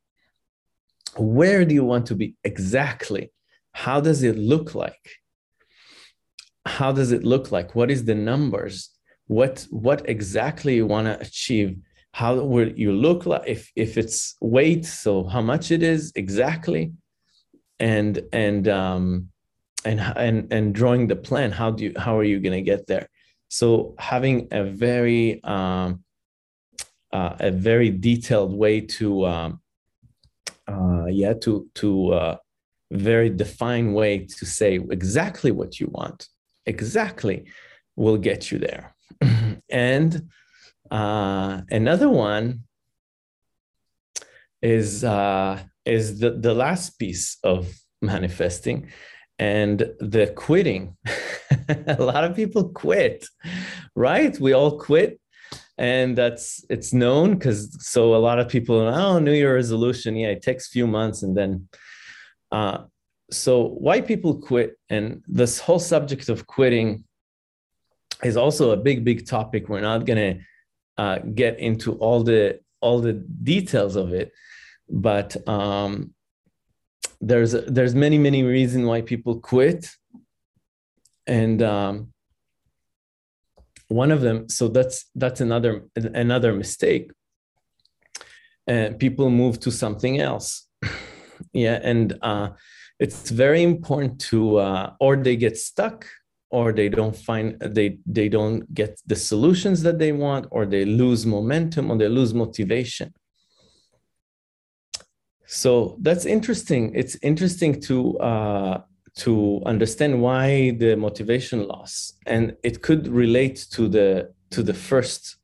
Where 1.19 1.67
do 1.67 1.75
you 1.75 1.85
want 1.85 2.07
to 2.07 2.15
be 2.15 2.35
exactly? 2.43 3.31
How 3.73 4.01
does 4.01 4.23
it 4.23 4.39
look 4.39 4.75
like? 4.75 5.11
How 6.65 6.91
does 6.91 7.13
it 7.13 7.23
look 7.23 7.53
like? 7.53 7.75
What 7.75 7.91
is 7.91 8.07
the 8.07 8.15
numbers? 8.15 8.91
What 9.27 9.67
what 9.71 10.09
exactly 10.09 10.77
you 10.77 10.87
want 10.87 11.07
to 11.07 11.21
achieve 11.21 11.77
how 12.17 12.35
will 12.37 12.73
you 12.85 12.93
look 12.93 13.27
like 13.27 13.43
if 13.47 13.71
if 13.77 13.99
it's 13.99 14.37
weight 14.41 14.87
so 14.87 15.25
how 15.25 15.43
much 15.43 15.71
it 15.71 15.83
is 15.83 16.13
exactly 16.15 16.91
and 17.79 18.23
and 18.33 18.69
um 18.69 19.29
and 19.85 20.01
and 20.17 20.51
and 20.51 20.75
drawing 20.75 21.09
the 21.09 21.15
plan 21.27 21.51
how 21.53 21.71
do 21.71 21.85
you 21.85 21.93
how 21.99 22.17
are 22.19 22.25
you 22.25 22.41
going 22.41 22.59
to 22.61 22.71
get 22.73 22.87
there? 22.87 23.07
So 23.49 23.95
having 23.99 24.49
a 24.51 24.65
very 24.65 25.45
um 25.45 26.03
uh, 27.13 27.35
a 27.39 27.51
very 27.51 27.91
detailed 27.91 28.55
way 28.55 28.81
to 28.99 29.27
um 29.27 29.61
uh 30.67 31.07
yeah 31.21 31.35
to 31.45 31.69
to 31.81 32.13
uh 32.15 32.37
very 32.93 33.29
defined 33.29 33.95
way 33.95 34.27
to 34.39 34.47
say 34.47 34.81
exactly 34.91 35.51
what 35.51 35.79
you 35.81 35.89
want 35.99 36.29
exactly 36.65 37.45
will 37.95 38.17
get 38.17 38.51
you 38.51 38.59
there. 38.59 38.95
And 39.69 40.31
uh, 40.91 41.63
another 41.71 42.09
one 42.09 42.65
is 44.63 45.05
uh, 45.05 45.61
is 45.85 46.21
the, 46.21 46.31
the 46.31 46.55
last 46.55 46.99
piece 46.99 47.39
of 47.45 47.73
manifesting 48.03 48.91
and 49.39 49.79
the 50.01 50.33
quitting. 50.37 50.97
a 51.69 52.03
lot 52.03 52.25
of 52.25 52.35
people 52.35 52.69
quit, 52.71 53.27
right? 53.95 54.39
We 54.41 54.53
all 54.53 54.79
quit. 54.79 55.21
And 55.79 56.17
that's 56.17 56.65
it's 56.71 56.95
known 56.95 57.35
because 57.35 57.77
so 57.87 58.15
a 58.15 58.17
lot 58.17 58.39
of 58.39 58.49
people, 58.49 58.81
oh, 58.81 59.19
New 59.19 59.33
Year 59.33 59.55
resolution. 59.55 60.17
Yeah, 60.17 60.29
it 60.29 60.43
takes 60.43 60.69
a 60.69 60.71
few 60.71 60.87
months 60.87 61.23
and 61.23 61.37
then 61.37 61.69
uh, 62.51 62.85
so 63.31 63.69
why 63.69 64.01
people 64.01 64.41
quit 64.41 64.79
and 64.89 65.23
this 65.27 65.59
whole 65.59 65.79
subject 65.79 66.29
of 66.29 66.47
quitting 66.47 67.05
is 68.25 68.37
also 68.37 68.71
a 68.71 68.77
big, 68.77 69.05
big 69.05 69.27
topic. 69.27 69.69
We're 69.69 69.81
not 69.81 70.07
going 70.07 70.19
to 70.19 70.43
uh, 70.99 71.19
get 71.19 71.59
into 71.59 71.95
all 71.95 72.23
the 72.23 72.61
all 72.81 73.01
the 73.01 73.13
details 73.13 73.97
of 73.97 74.13
it, 74.13 74.33
but 74.89 75.37
um, 75.49 76.15
there's 77.21 77.53
there's 77.53 77.95
many 77.95 78.19
many 78.19 78.43
reasons 78.43 78.87
why 78.87 79.01
people 79.01 79.41
quit, 79.41 79.89
and 81.27 81.63
um, 81.63 82.13
one 83.89 84.11
of 84.11 84.21
them. 84.21 84.49
So 84.49 84.69
that's 84.69 85.07
that's 85.15 85.41
another 85.41 85.85
another 85.97 86.53
mistake. 86.53 87.11
And 88.69 88.99
people 88.99 89.31
move 89.31 89.61
to 89.61 89.71
something 89.71 90.21
else, 90.21 90.67
yeah, 91.53 91.79
and 91.83 92.19
uh, 92.21 92.51
it's 92.99 93.31
very 93.31 93.63
important 93.63 94.21
to 94.31 94.57
uh, 94.59 94.93
or 94.99 95.17
they 95.17 95.37
get 95.37 95.57
stuck 95.57 96.07
or 96.51 96.73
they 96.73 96.89
don't 96.89 97.17
find 97.17 97.59
they 97.61 97.99
they 98.07 98.29
don't 98.29 98.73
get 98.75 99.01
the 99.07 99.17
solutions 99.17 99.83
that 99.83 99.99
they 99.99 100.13
want 100.13 100.47
or 100.51 100.65
they 100.65 100.85
lose 100.85 101.27
momentum 101.27 101.91
or 101.91 101.97
they 101.97 102.09
lose 102.09 102.33
motivation. 102.33 103.13
So 105.47 105.97
that's 106.01 106.25
interesting. 106.25 106.93
It's 106.95 107.17
interesting 107.23 107.81
to 107.83 108.19
uh, 108.19 108.81
to 109.17 109.63
understand 109.65 110.21
why 110.21 110.73
the 110.79 110.95
motivation 110.97 111.67
loss 111.67 112.13
and 112.27 112.55
it 112.63 112.83
could 112.83 113.09
relate 113.09 113.67
to 113.71 113.89
the 113.89 114.33
to 114.51 114.63
the 114.63 114.75
first 114.75 115.37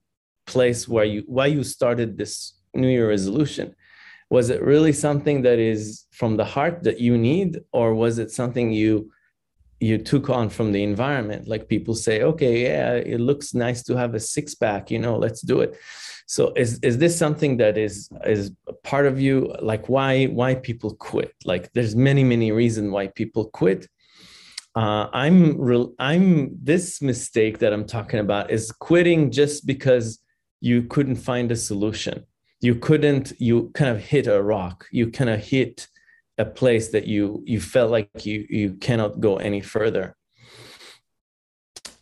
place 0.46 0.86
where 0.86 1.04
you 1.04 1.24
why 1.26 1.46
you 1.46 1.64
started 1.64 2.18
this 2.18 2.54
new 2.74 2.88
year 2.88 3.08
resolution. 3.08 3.74
Was 4.30 4.50
it 4.50 4.62
really 4.62 4.92
something 4.92 5.42
that 5.42 5.58
is 5.58 6.06
from 6.10 6.36
the 6.36 6.44
heart 6.44 6.82
that 6.84 7.00
you 7.00 7.18
need 7.18 7.60
or 7.72 7.94
was 7.94 8.18
it 8.18 8.30
something 8.30 8.72
you 8.72 9.10
you 9.82 9.98
took 9.98 10.30
on 10.30 10.48
from 10.48 10.72
the 10.72 10.82
environment. 10.82 11.48
Like 11.48 11.68
people 11.68 11.94
say 11.94 12.22
okay 12.22 12.62
yeah 12.62 12.92
it 12.94 13.20
looks 13.20 13.54
nice 13.54 13.82
to 13.84 13.96
have 13.96 14.14
a 14.14 14.20
six 14.20 14.54
pack 14.54 14.90
you 14.90 14.98
know 14.98 15.16
let's 15.16 15.42
do 15.42 15.60
it. 15.60 15.76
So 16.26 16.52
is 16.56 16.78
is 16.80 16.98
this 16.98 17.16
something 17.16 17.56
that 17.58 17.76
is 17.76 18.08
is 18.24 18.52
part 18.84 19.06
of 19.06 19.20
you? 19.20 19.54
Like 19.60 19.88
why 19.88 20.26
why 20.26 20.54
people 20.54 20.94
quit? 20.94 21.34
Like 21.44 21.72
there's 21.72 21.94
many 21.94 22.24
many 22.24 22.52
reasons 22.52 22.90
why 22.90 23.08
people 23.08 23.46
quit. 23.46 23.88
Uh, 24.74 25.06
i'm 25.12 25.60
real 25.60 25.92
i'm 25.98 26.26
this 26.70 27.02
mistake 27.02 27.58
that 27.58 27.74
i'm 27.74 27.84
talking 27.84 28.20
about 28.20 28.50
is 28.50 28.72
quitting 28.72 29.30
just 29.30 29.66
because 29.66 30.22
you 30.62 30.84
couldn't 30.84 31.16
find 31.16 31.50
a 31.50 31.56
solution. 31.56 32.24
You 32.60 32.76
couldn't 32.76 33.32
you 33.38 33.70
kind 33.74 33.90
of 33.90 33.98
hit 34.00 34.28
a 34.28 34.40
rock. 34.40 34.86
You 34.92 35.10
kind 35.10 35.28
of 35.28 35.40
hit 35.40 35.88
a 36.38 36.44
place 36.44 36.88
that 36.88 37.06
you 37.06 37.42
you 37.46 37.60
felt 37.60 37.90
like 37.90 38.08
you 38.24 38.46
you 38.48 38.74
cannot 38.74 39.20
go 39.20 39.36
any 39.36 39.60
further. 39.60 40.16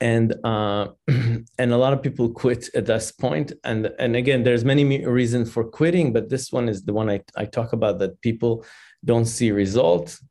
And 0.00 0.34
uh, 0.44 0.88
and 1.08 1.72
a 1.72 1.76
lot 1.76 1.92
of 1.92 2.02
people 2.02 2.30
quit 2.30 2.68
at 2.74 2.86
this 2.86 3.12
point. 3.12 3.52
And 3.64 3.90
and 3.98 4.16
again 4.16 4.42
there's 4.42 4.64
many 4.64 5.04
reasons 5.04 5.52
for 5.52 5.64
quitting 5.64 6.12
but 6.12 6.28
this 6.28 6.52
one 6.52 6.68
is 6.68 6.84
the 6.84 6.92
one 6.92 7.10
I, 7.10 7.20
I 7.36 7.44
talk 7.44 7.72
about 7.72 7.98
that 7.98 8.20
people 8.20 8.64
don't 9.04 9.26
see 9.26 9.50
results 9.50 10.22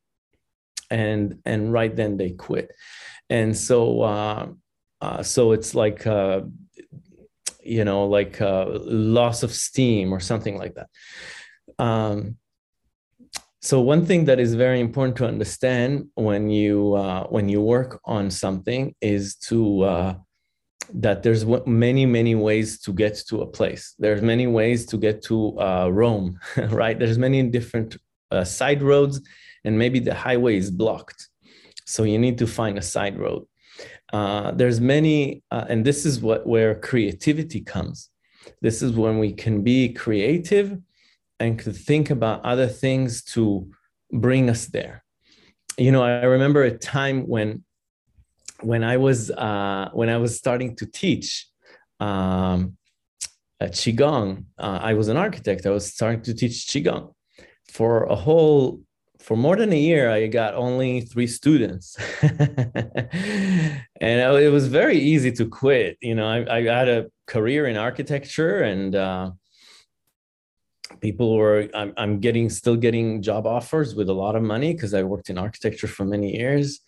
and 0.89 1.39
and 1.45 1.71
right 1.73 1.95
then 1.95 2.17
they 2.17 2.31
quit. 2.31 2.71
And 3.29 3.55
so 3.55 4.01
uh, 4.01 4.47
uh, 5.01 5.23
so 5.23 5.51
it's 5.51 5.75
like 5.75 6.07
uh, 6.07 6.41
you 7.63 7.85
know 7.85 8.05
like 8.05 8.41
uh, 8.41 8.65
loss 8.69 9.43
of 9.43 9.53
steam 9.53 10.13
or 10.13 10.19
something 10.19 10.57
like 10.57 10.75
that. 10.75 10.89
Um, 11.77 12.37
so 13.61 13.81
one 13.81 14.05
thing 14.05 14.25
that 14.25 14.39
is 14.39 14.55
very 14.55 14.79
important 14.79 15.17
to 15.17 15.27
understand 15.27 16.07
when 16.15 16.49
you 16.49 16.93
uh, 16.95 17.25
when 17.27 17.49
you 17.49 17.61
work 17.61 17.99
on 18.05 18.31
something 18.31 18.95
is 19.01 19.35
to 19.35 19.81
uh, 19.83 20.13
that 20.93 21.23
there's 21.23 21.45
many 21.65 22.05
many 22.05 22.35
ways 22.35 22.79
to 22.81 22.93
get 22.93 23.15
to 23.27 23.41
a 23.41 23.47
place. 23.47 23.95
There's 23.99 24.21
many 24.21 24.47
ways 24.47 24.85
to 24.87 24.97
get 24.97 25.21
to 25.23 25.59
uh, 25.59 25.89
Rome, 25.89 26.39
right? 26.69 26.97
There's 26.97 27.17
many 27.17 27.43
different 27.43 27.97
uh, 28.31 28.45
side 28.45 28.81
roads, 28.81 29.19
and 29.65 29.77
maybe 29.77 29.99
the 29.99 30.15
highway 30.15 30.55
is 30.55 30.71
blocked, 30.71 31.27
so 31.85 32.03
you 32.03 32.17
need 32.17 32.37
to 32.37 32.47
find 32.47 32.77
a 32.77 32.81
side 32.81 33.19
road. 33.19 33.45
Uh, 34.13 34.51
there's 34.51 34.79
many, 34.79 35.43
uh, 35.51 35.65
and 35.67 35.85
this 35.85 36.05
is 36.05 36.21
what 36.21 36.47
where 36.47 36.75
creativity 36.75 37.59
comes. 37.59 38.09
This 38.61 38.81
is 38.81 38.93
when 38.93 39.19
we 39.19 39.33
can 39.33 39.63
be 39.63 39.89
creative 39.93 40.77
and 41.39 41.57
could 41.57 41.75
think 41.75 42.09
about 42.09 42.43
other 42.43 42.67
things 42.67 43.23
to 43.23 43.69
bring 44.11 44.49
us 44.49 44.65
there. 44.65 45.03
You 45.77 45.91
know, 45.91 46.03
I 46.03 46.23
remember 46.23 46.63
a 46.63 46.77
time 46.77 47.27
when 47.27 47.63
when 48.61 48.83
I 48.83 48.97
was 48.97 49.31
uh, 49.31 49.89
when 49.93 50.09
I 50.09 50.17
was 50.17 50.37
starting 50.37 50.75
to 50.77 50.85
teach 50.85 51.47
um, 51.99 52.75
at 53.59 53.71
qigong. 53.71 54.45
Uh, 54.57 54.79
I 54.81 54.93
was 54.93 55.07
an 55.07 55.17
architect. 55.17 55.65
I 55.65 55.69
was 55.69 55.93
starting 55.93 56.21
to 56.23 56.33
teach 56.33 56.67
qigong 56.67 57.13
for 57.71 58.03
a 58.03 58.15
whole 58.15 58.81
for 59.19 59.37
more 59.37 59.55
than 59.55 59.71
a 59.71 59.79
year. 59.79 60.09
I 60.09 60.27
got 60.27 60.55
only 60.55 61.01
three 61.01 61.27
students, 61.27 61.95
and 62.21 63.81
it 64.01 64.51
was 64.51 64.67
very 64.67 64.97
easy 64.99 65.31
to 65.33 65.45
quit. 65.47 65.97
You 66.01 66.15
know, 66.15 66.27
I, 66.27 66.57
I 66.57 66.61
had 66.63 66.89
a 66.89 67.05
career 67.25 67.67
in 67.67 67.77
architecture 67.77 68.61
and. 68.63 68.95
Uh, 68.95 69.31
people 71.01 71.35
were 71.35 71.69
I'm, 71.73 71.93
I'm 71.97 72.19
getting 72.19 72.49
still 72.49 72.75
getting 72.75 73.21
job 73.21 73.45
offers 73.45 73.95
with 73.95 74.09
a 74.09 74.13
lot 74.13 74.35
of 74.35 74.43
money 74.43 74.73
because 74.73 74.93
I 74.93 75.03
worked 75.03 75.29
in 75.29 75.37
architecture 75.37 75.87
for 75.87 76.05
many 76.05 76.35
years. 76.35 76.79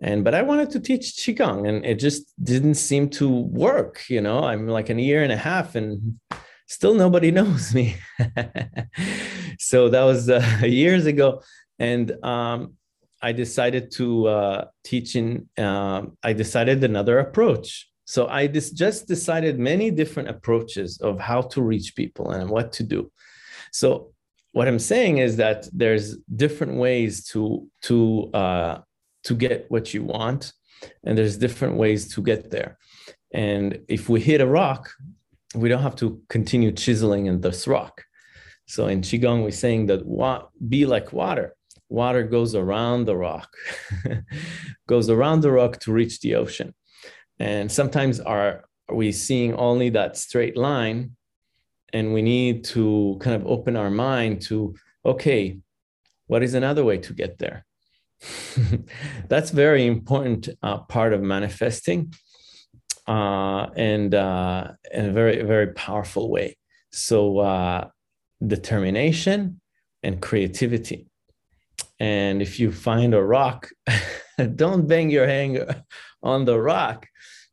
And 0.00 0.22
but 0.24 0.34
I 0.34 0.42
wanted 0.42 0.70
to 0.70 0.80
teach 0.80 1.16
qigong 1.16 1.68
and 1.68 1.84
it 1.84 1.98
just 1.98 2.32
didn't 2.42 2.74
seem 2.74 3.08
to 3.10 3.28
work 3.28 4.04
you 4.08 4.20
know? 4.20 4.44
I'm 4.44 4.68
like 4.68 4.90
a 4.90 5.00
year 5.00 5.22
and 5.22 5.32
a 5.32 5.36
half 5.36 5.74
and 5.74 6.18
still 6.66 6.94
nobody 6.94 7.30
knows 7.38 7.74
me. 7.74 7.96
So 9.58 9.88
that 9.88 10.02
was 10.02 10.28
uh, 10.28 10.42
years 10.62 11.06
ago. 11.06 11.42
And 11.78 12.12
um, 12.24 12.74
I 13.22 13.32
decided 13.32 13.90
to 13.92 14.28
uh, 14.28 14.64
teach 14.84 15.16
in 15.16 15.48
um, 15.58 16.16
I 16.22 16.32
decided 16.32 16.82
another 16.84 17.18
approach. 17.18 17.88
So 18.04 18.28
I 18.28 18.46
just 18.46 19.08
decided 19.08 19.58
many 19.58 19.90
different 19.90 20.28
approaches 20.28 21.00
of 21.00 21.18
how 21.18 21.42
to 21.42 21.62
reach 21.62 21.96
people 21.96 22.30
and 22.30 22.48
what 22.48 22.70
to 22.72 22.84
do 22.84 23.10
so 23.76 24.14
what 24.52 24.68
I'm 24.68 24.78
saying 24.78 25.18
is 25.18 25.36
that 25.36 25.68
there's 25.70 26.16
different 26.44 26.76
ways 26.76 27.26
to 27.26 27.68
to 27.82 28.30
uh, 28.32 28.78
to 29.24 29.34
get 29.34 29.66
what 29.68 29.92
you 29.92 30.02
want, 30.02 30.54
and 31.04 31.18
there's 31.18 31.36
different 31.36 31.76
ways 31.76 32.08
to 32.14 32.22
get 32.22 32.50
there. 32.50 32.78
And 33.34 33.80
if 33.86 34.08
we 34.08 34.18
hit 34.20 34.40
a 34.40 34.46
rock, 34.46 34.88
we 35.54 35.68
don't 35.68 35.82
have 35.82 35.96
to 35.96 36.22
continue 36.30 36.72
chiseling 36.72 37.26
in 37.26 37.42
this 37.42 37.68
rock. 37.68 38.02
So 38.64 38.86
in 38.86 39.02
qigong, 39.02 39.42
we're 39.42 39.62
saying 39.66 39.86
that 39.86 40.06
wa- 40.06 40.46
be 40.68 40.86
like 40.86 41.12
water. 41.12 41.54
Water 41.90 42.22
goes 42.22 42.54
around 42.54 43.04
the 43.04 43.16
rock, 43.16 43.50
goes 44.88 45.10
around 45.10 45.42
the 45.42 45.52
rock 45.52 45.80
to 45.80 45.92
reach 45.92 46.20
the 46.20 46.34
ocean. 46.34 46.74
And 47.38 47.70
sometimes 47.70 48.20
are 48.20 48.64
we 48.90 49.12
seeing 49.12 49.52
only 49.54 49.90
that 49.90 50.16
straight 50.16 50.56
line 50.56 51.15
and 51.92 52.12
we 52.12 52.22
need 52.22 52.64
to 52.64 53.16
kind 53.20 53.36
of 53.36 53.46
open 53.46 53.76
our 53.76 53.90
mind 53.90 54.42
to 54.42 54.74
okay 55.04 55.58
what 56.26 56.42
is 56.42 56.54
another 56.54 56.84
way 56.84 56.98
to 56.98 57.12
get 57.12 57.38
there? 57.38 57.64
That's 59.28 59.50
very 59.50 59.86
important 59.86 60.48
uh, 60.60 60.78
part 60.78 61.12
of 61.12 61.22
manifesting 61.22 62.12
uh, 63.06 63.68
and 63.76 64.12
uh, 64.12 64.72
in 64.92 65.06
a 65.06 65.12
very 65.12 65.42
very 65.42 65.72
powerful 65.72 66.30
way. 66.30 66.56
So 66.90 67.38
uh, 67.38 67.88
determination 68.44 69.60
and 70.02 70.20
creativity. 70.20 71.06
And 72.00 72.42
if 72.42 72.58
you 72.58 72.72
find 72.72 73.14
a 73.14 73.22
rock 73.22 73.70
don't 74.54 74.86
bang 74.86 75.10
your 75.10 75.26
hand 75.26 75.82
on 76.22 76.44
the 76.44 76.58
rock. 76.58 77.06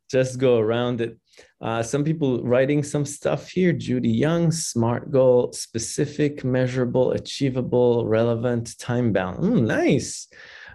Just 0.10 0.38
go 0.38 0.60
around 0.60 1.02
it 1.02 1.18
uh, 1.62 1.82
some 1.82 2.04
people 2.04 2.44
writing 2.44 2.84
some 2.84 3.06
stuff 3.06 3.50
here. 3.50 3.72
Judy 3.72 4.10
Young, 4.10 4.52
SMART 4.52 5.12
goal, 5.12 5.54
specific, 5.54 6.44
measurable, 6.44 7.14
achievable, 7.14 8.06
relevant, 8.06 8.78
time 8.80 9.14
bound. 9.14 9.40
Mm, 9.40 9.66
nice. 9.66 10.28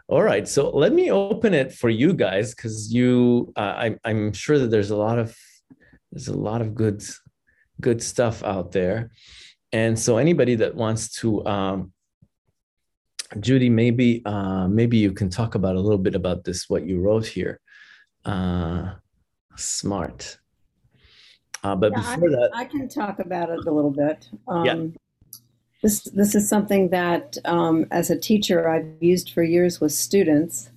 All 0.08 0.22
right. 0.22 0.48
So 0.48 0.70
let 0.70 0.94
me 0.94 1.10
open 1.10 1.52
it 1.52 1.72
for 1.72 1.90
you 1.90 2.14
guys 2.14 2.54
because 2.54 2.92
you, 2.92 3.52
uh, 3.56 3.60
I, 3.60 3.96
I'm 4.04 4.32
sure 4.32 4.58
that 4.58 4.70
there's 4.70 4.90
a 4.90 4.96
lot 4.96 5.18
of 5.18 5.36
there's 6.10 6.28
a 6.28 6.36
lot 6.36 6.62
of 6.62 6.74
good 6.74 7.02
good 7.80 8.02
stuff 8.02 8.42
out 8.42 8.72
there, 8.72 9.10
and 9.72 9.98
so 9.98 10.16
anybody 10.16 10.54
that 10.56 10.74
wants 10.74 11.12
to. 11.20 11.44
Um, 11.46 11.92
Judy, 13.40 13.68
maybe 13.68 14.22
uh, 14.24 14.66
maybe 14.68 14.96
you 14.96 15.12
can 15.12 15.28
talk 15.28 15.54
about 15.54 15.76
a 15.76 15.80
little 15.80 15.98
bit 15.98 16.14
about 16.14 16.44
this 16.44 16.70
what 16.70 16.86
you 16.86 16.98
wrote 16.98 17.26
here. 17.26 17.60
Uh, 18.24 18.94
smart. 19.56 20.38
Uh, 21.64 21.74
but 21.74 21.92
yeah, 21.92 22.14
before 22.14 22.28
I, 22.28 22.32
that, 22.32 22.50
I 22.54 22.64
can 22.64 22.88
talk 22.88 23.18
about 23.18 23.50
it 23.50 23.66
a 23.66 23.70
little 23.70 23.90
bit. 23.90 24.28
Um, 24.46 24.64
yeah. 24.64 24.86
This 25.82 26.02
this 26.04 26.34
is 26.34 26.48
something 26.48 26.90
that, 26.90 27.36
um, 27.44 27.86
as 27.90 28.10
a 28.10 28.18
teacher, 28.18 28.68
I've 28.68 28.86
used 29.00 29.30
for 29.30 29.42
years 29.42 29.80
with 29.80 29.92
students, 29.92 30.70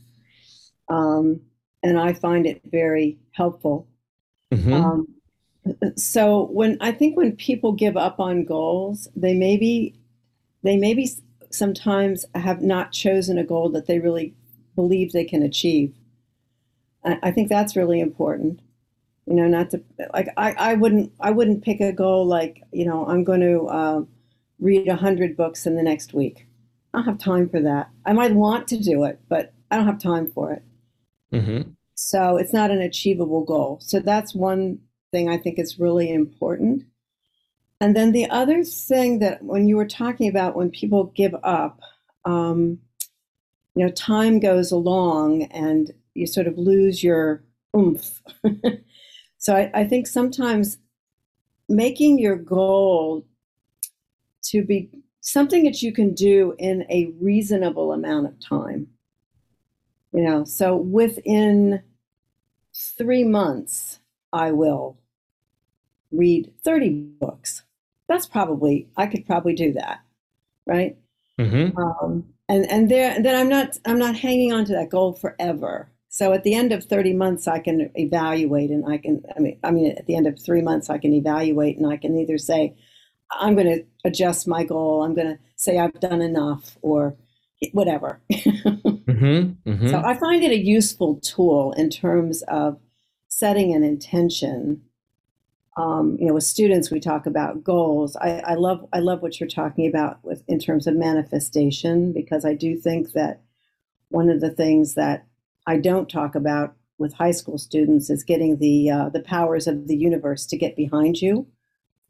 um, 0.90 1.42
and 1.82 2.00
I 2.00 2.14
find 2.14 2.46
it 2.46 2.62
very 2.66 3.18
helpful. 3.32 3.88
Mm-hmm. 4.54 4.74
Um, 4.74 5.08
so 5.96 6.48
when 6.48 6.78
I 6.82 6.92
think 6.92 7.18
when 7.18 7.36
people 7.36 7.72
give 7.72 7.98
up 7.98 8.20
on 8.20 8.46
goals, 8.46 9.08
they 9.16 9.34
maybe 9.34 9.96
they 10.64 10.78
maybe 10.78 11.10
sometimes 11.50 12.26
have 12.36 12.62
not 12.62 12.92
chosen 12.92 13.38
a 13.38 13.44
goal 13.44 13.70
that 13.70 13.88
they 13.88 14.00
really 14.00 14.34
believe 14.76 15.12
they 15.12 15.26
can 15.26 15.44
achieve. 15.44 15.96
I, 17.04 17.18
I 17.24 17.32
think 17.32 17.50
that's 17.50 17.76
really 17.76 18.00
important 18.00 18.62
you 19.32 19.38
know 19.38 19.48
not 19.48 19.70
to 19.70 19.82
like 20.14 20.28
i, 20.36 20.52
I 20.52 20.74
wouldn't 20.74 21.12
i 21.22 21.32
wouldn't 21.32 21.64
pick 21.64 21.80
a 21.80 21.94
goal 21.94 22.26
like 22.26 22.62
you 22.74 22.86
know 22.86 23.06
i'm 23.08 23.24
going 23.24 23.40
to 23.40 23.66
uh, 23.68 24.02
read 24.60 24.88
100 24.88 25.38
books 25.38 25.66
in 25.66 25.76
the 25.76 25.82
next 25.82 26.14
week. 26.14 26.46
I 26.94 26.98
don't 26.98 27.06
have 27.06 27.18
time 27.18 27.50
for 27.50 27.62
that. 27.62 27.90
I 28.06 28.14
might 28.14 28.36
want 28.36 28.68
to 28.70 28.78
do 28.78 29.06
it 29.06 29.20
but 29.30 29.54
i 29.72 29.78
don't 29.78 29.86
have 29.86 30.02
time 30.02 30.30
for 30.30 30.52
it. 30.52 30.64
Mm-hmm. 31.34 31.72
so 31.96 32.36
it's 32.36 32.52
not 32.52 32.72
an 32.72 32.82
achievable 32.82 33.46
goal. 33.46 33.80
So 33.82 34.00
that's 34.00 34.36
one 34.36 34.80
thing 35.12 35.30
i 35.30 35.38
think 35.38 35.58
is 35.58 35.80
really 35.80 36.12
important. 36.12 36.84
And 37.80 37.96
then 37.96 38.12
the 38.12 38.30
other 38.30 38.64
thing 38.64 39.20
that 39.20 39.44
when 39.44 39.68
you 39.68 39.78
were 39.78 39.88
talking 39.88 40.30
about 40.30 40.56
when 40.56 40.70
people 40.70 41.06
give 41.16 41.36
up 41.44 41.80
um, 42.26 42.80
you 43.76 43.86
know 43.86 43.92
time 43.92 44.40
goes 44.40 44.72
along 44.72 45.44
and 45.44 45.92
you 46.14 46.28
sort 46.28 46.48
of 46.48 46.58
lose 46.58 47.02
your 47.02 47.44
oomph 47.76 48.22
So 49.42 49.56
I, 49.56 49.72
I 49.74 49.84
think 49.86 50.06
sometimes 50.06 50.78
making 51.68 52.20
your 52.20 52.36
goal 52.36 53.26
to 54.44 54.64
be 54.64 54.92
something 55.22 55.64
that 55.64 55.82
you 55.82 55.92
can 55.92 56.14
do 56.14 56.54
in 56.60 56.86
a 56.92 57.12
reasonable 57.20 57.92
amount 57.92 58.28
of 58.28 58.40
time. 58.40 58.88
You 60.14 60.22
know, 60.22 60.44
so 60.44 60.76
within 60.76 61.82
three 62.76 63.24
months, 63.24 64.00
I 64.32 64.52
will 64.52 65.00
read 66.12 66.54
30 66.64 66.90
books. 67.20 67.64
That's 68.08 68.28
probably, 68.28 68.90
I 68.96 69.08
could 69.08 69.26
probably 69.26 69.56
do 69.56 69.74
that, 69.74 70.02
right? 70.68 70.98
Mm-hmm. 71.40 71.76
Um, 71.80 72.26
and 72.48 72.70
and 72.70 72.92
there, 72.92 73.20
then 73.20 73.36
I'm 73.36 73.50
not, 73.50 73.80
I'm 73.86 73.98
not 73.98 74.16
hanging 74.16 74.54
on 74.54 74.66
to 74.66 74.74
that 74.74 74.90
goal 74.90 75.14
forever. 75.14 75.90
So 76.14 76.34
at 76.34 76.44
the 76.44 76.54
end 76.54 76.74
of 76.74 76.84
30 76.84 77.14
months, 77.14 77.48
I 77.48 77.60
can 77.60 77.90
evaluate 77.96 78.70
and 78.70 78.86
I 78.86 78.98
can, 78.98 79.24
I 79.36 79.40
mean, 79.40 79.58
I 79.64 79.72
mean, 79.72 79.96
at 79.98 80.08
the 80.08 80.16
end 80.16 80.28
of 80.28 80.38
three 80.38 80.62
months, 80.62 80.90
I 80.90 80.98
can 80.98 81.14
evaluate 81.14 81.78
and 81.78 81.92
I 81.92 81.96
can 81.96 82.18
either 82.18 82.38
say, 82.38 82.76
I'm 83.32 83.56
going 83.56 83.68
to 83.68 83.86
adjust 84.04 84.46
my 84.46 84.66
goal. 84.66 85.04
I'm 85.04 85.16
going 85.16 85.28
to 85.28 85.40
say 85.56 85.80
I've 85.80 85.98
done 86.02 86.22
enough 86.22 86.78
or 86.82 87.16
whatever. 87.72 88.20
mm-hmm, 88.32 89.70
mm-hmm. 89.70 89.88
So 89.88 90.02
I 90.04 90.16
find 90.16 90.44
it 90.44 90.52
a 90.52 90.58
useful 90.58 91.16
tool 91.22 91.72
in 91.78 91.90
terms 91.90 92.42
of 92.50 92.78
setting 93.30 93.74
an 93.74 93.84
intention. 93.84 94.82
Um, 95.78 96.18
you 96.20 96.28
know, 96.28 96.34
with 96.34 96.44
students, 96.44 96.92
we 96.92 97.00
talk 97.00 97.26
about 97.26 97.64
goals. 97.64 98.18
I, 98.18 98.42
I 98.46 98.56
love, 98.56 98.86
I 98.92 99.00
love 99.00 99.22
what 99.22 99.40
you're 99.40 99.48
talking 99.48 99.88
about 99.88 100.20
with 100.26 100.44
in 100.50 100.60
terms 100.60 100.88
of 100.88 100.96
manifestation 100.98 102.12
because 102.12 102.44
I 102.44 102.54
do 102.54 102.76
think 102.76 103.14
that 103.14 103.44
one 104.10 104.30
of 104.30 104.42
the 104.42 104.52
things 104.52 104.96
that 104.96 105.26
I 105.68 105.78
don't 105.78 106.10
talk 106.10 106.36
about 106.36 106.76
with 106.98 107.14
high 107.14 107.32
school 107.32 107.58
students 107.58 108.10
is 108.10 108.24
getting 108.24 108.58
the 108.60 108.90
uh, 108.90 109.10
the 109.10 109.22
powers 109.22 109.68
of 109.68 109.88
the 109.88 109.98
universe 109.98 110.46
to 110.46 110.58
get 110.58 110.76
behind 110.76 111.22
you. 111.22 111.48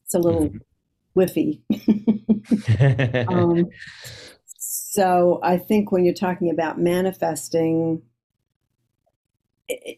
It's 0.06 0.14
a 0.14 0.20
little 0.20 0.50
mm-hmm. 0.50 1.20
whiffy. 1.20 1.62
um, 3.34 3.70
so 4.58 5.40
I 5.42 5.58
think 5.58 5.92
when 5.92 6.04
you're 6.04 6.14
talking 6.14 6.50
about 6.50 6.80
manifesting, 6.80 8.02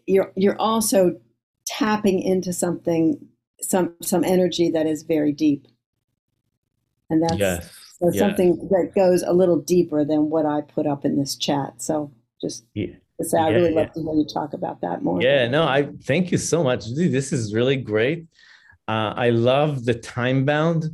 you're 0.06 0.32
you're 0.36 0.60
also 0.60 1.20
tapping 1.66 2.22
into 2.22 2.54
something 2.54 3.28
some 3.62 3.96
some 4.02 4.24
energy 4.24 4.70
that 4.70 4.86
is 4.86 5.04
very 5.04 5.32
deep, 5.32 5.68
and 7.10 7.24
that's 7.24 7.38
yes. 7.38 7.72
so 8.00 8.10
yes. 8.12 8.20
something 8.20 8.68
that 8.70 8.92
goes 8.96 9.24
a 9.24 9.34
little 9.34 9.60
deeper 9.60 10.06
than 10.06 10.30
what 10.30 10.46
I 10.46 10.62
put 10.62 10.86
up 10.86 11.04
in 11.04 11.18
this 11.18 11.36
chat. 11.36 11.82
So 11.82 12.12
just 12.40 12.66
yeah. 12.74 12.94
So 13.24 13.38
I 13.38 13.50
yeah, 13.50 13.56
really 13.56 13.72
love 13.72 13.92
to 13.94 14.02
hear 14.02 14.14
you 14.14 14.26
talk 14.26 14.54
about 14.54 14.82
that 14.82 15.04
more. 15.04 15.22
Yeah, 15.22 15.48
no, 15.48 15.64
I 15.64 15.90
thank 16.04 16.32
you 16.32 16.38
so 16.38 16.64
much. 16.64 16.86
This 16.96 17.32
is 17.34 17.54
really 17.54 17.78
great. 17.78 18.26
Uh, 18.88 19.14
I 19.16 19.30
love 19.30 19.86
the 19.86 19.94
time 19.94 20.46
bound 20.46 20.86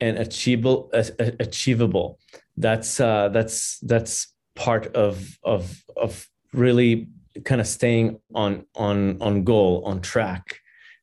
and 0.00 0.18
achievable. 0.18 0.90
Uh, 0.92 1.04
achievable. 1.40 2.18
That's 2.56 3.00
uh, 3.00 3.28
that's 3.28 3.78
that's 3.80 4.34
part 4.54 4.94
of 4.94 5.38
of 5.42 5.82
of 5.96 6.28
really 6.52 7.08
kind 7.44 7.60
of 7.60 7.66
staying 7.66 8.20
on 8.34 8.66
on 8.74 9.20
on 9.20 9.44
goal 9.44 9.82
on 9.84 10.00
track. 10.00 10.60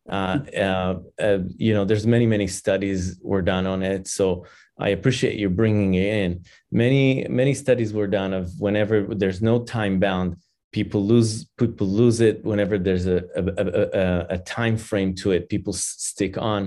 Uh, 0.08 0.40
uh, 0.56 0.96
uh, 1.20 1.40
you 1.58 1.74
know, 1.74 1.86
there's 1.86 2.06
many 2.06 2.28
many 2.28 2.48
studies 2.48 3.20
were 3.22 3.42
done 3.42 3.66
on 3.66 3.82
it. 3.82 4.08
So 4.08 4.46
I 4.78 4.90
appreciate 4.90 5.40
you 5.40 5.50
bringing 5.50 5.94
it 5.96 6.14
in. 6.14 6.44
Many 6.72 7.26
many 7.30 7.54
studies 7.54 7.94
were 7.94 8.08
done 8.08 8.34
of 8.34 8.52
whenever 8.60 9.04
there's 9.16 9.42
no 9.42 9.64
time 9.64 10.00
bound 10.00 10.38
people 10.76 11.06
lose 11.06 11.46
people 11.58 11.88
lose 11.88 12.20
it 12.20 12.44
whenever 12.44 12.78
there's 12.78 13.08
a 13.08 13.20
a, 13.42 13.44
a, 14.04 14.36
a 14.36 14.40
time 14.40 14.76
frame 14.76 15.16
to 15.22 15.32
it 15.32 15.48
people 15.48 15.72
stick 15.72 16.38
on. 16.38 16.62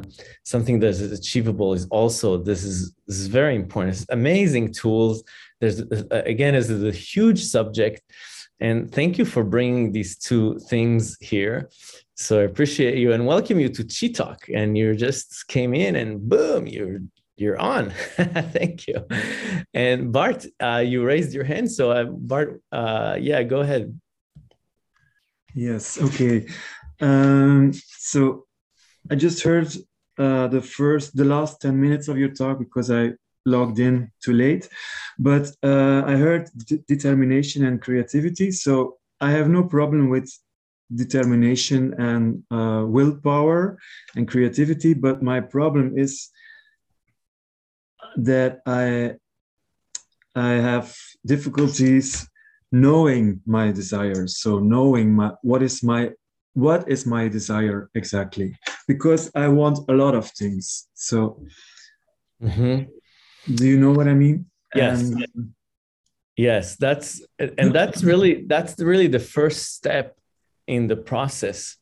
Something 0.45 0.81
that 0.81 0.89
is 0.89 1.13
achievable 1.21 1.75
is 1.79 1.85
also 2.01 2.29
this 2.51 2.63
is 2.65 2.79
this 3.07 3.19
is 3.19 3.27
very 3.27 3.55
important. 3.55 3.91
It's 3.95 4.07
amazing 4.09 4.73
tools. 4.73 5.17
There's 5.61 5.79
uh, 5.83 6.23
again 6.35 6.55
this 6.55 6.71
is 6.71 6.83
a 6.95 6.97
huge 7.13 7.41
subject. 7.57 8.01
And 8.61 8.79
thank 8.99 9.19
you 9.19 9.27
for 9.35 9.45
bringing 9.45 9.93
these 9.93 10.13
two 10.17 10.59
things 10.73 11.03
here. 11.21 11.57
So 12.27 12.41
i 12.41 12.45
appreciate 12.51 12.97
you 13.03 13.13
and 13.15 13.23
welcome 13.35 13.59
you 13.63 13.69
to 13.77 13.83
chi 13.97 14.09
talk 14.21 14.39
and 14.59 14.69
you 14.79 14.87
just 15.09 15.47
came 15.57 15.73
in 15.87 15.93
and 16.01 16.11
boom 16.33 16.67
you're 16.67 16.99
you're 17.41 17.59
on. 17.59 17.91
Thank 18.17 18.87
you. 18.87 19.07
And 19.75 20.13
Bart, 20.13 20.47
uh, 20.61 20.83
you 20.85 21.05
raised 21.05 21.33
your 21.33 21.45
hand. 21.45 21.71
So, 21.71 21.91
uh, 21.91 22.05
Bart, 22.05 22.61
uh, 22.73 23.17
yeah, 23.21 23.43
go 23.43 23.61
ahead. 23.61 23.99
Yes. 25.55 26.01
Okay. 26.01 26.47
Um, 27.01 27.73
so, 27.75 28.47
I 29.11 29.15
just 29.15 29.43
heard 29.43 29.69
uh, 30.19 30.49
the 30.49 30.61
first, 30.61 31.17
the 31.17 31.25
last 31.25 31.61
10 31.63 31.81
minutes 31.81 32.09
of 32.09 32.19
your 32.19 32.31
talk 32.31 32.59
because 32.59 32.91
I 32.91 33.13
logged 33.47 33.79
in 33.79 34.11
too 34.23 34.33
late. 34.33 34.69
But 35.19 35.51
uh, 35.63 36.03
I 36.07 36.17
heard 36.17 36.49
determination 36.87 37.65
and 37.65 37.81
creativity. 37.81 38.51
So, 38.51 38.99
I 39.21 39.31
have 39.33 39.49
no 39.49 39.65
problem 39.65 40.11
with 40.11 40.31
determination 40.95 41.95
and 41.99 42.43
uh, 42.51 42.85
willpower 42.87 43.79
and 44.17 44.29
creativity. 44.29 44.95
But 44.95 45.23
my 45.23 45.41
problem 45.41 45.99
is 45.99 46.31
that 48.19 48.61
I 48.67 49.15
I 50.35 50.53
have 50.53 50.95
difficulties 51.25 52.29
knowing 52.71 53.41
my 53.47 53.73
desires. 53.73 54.39
So 54.39 54.59
knowing 54.59 55.15
my 55.15 55.33
what 55.43 55.63
is 55.63 55.83
my 55.83 56.11
what 56.55 56.89
is 56.89 57.07
my 57.07 57.29
desire 57.29 57.89
exactly 57.95 58.57
because 58.87 59.31
I 59.35 59.49
want 59.49 59.79
a 59.89 59.93
lot 59.93 60.15
of 60.15 60.31
things. 60.31 60.89
So 60.95 61.43
mm-hmm. 62.43 62.91
do 63.55 63.67
you 63.67 63.79
know 63.79 63.93
what 63.93 64.09
I 64.09 64.15
mean? 64.15 64.47
Yes. 64.75 65.01
And, 65.03 65.55
yes, 66.37 66.77
that's 66.77 67.23
and 67.39 67.73
that's 67.73 68.03
really 68.03 68.45
that's 68.47 68.79
really 68.81 69.07
the 69.07 69.21
first 69.21 69.75
step 69.75 70.17
in 70.67 70.89
the 70.89 70.97
process. 70.97 71.77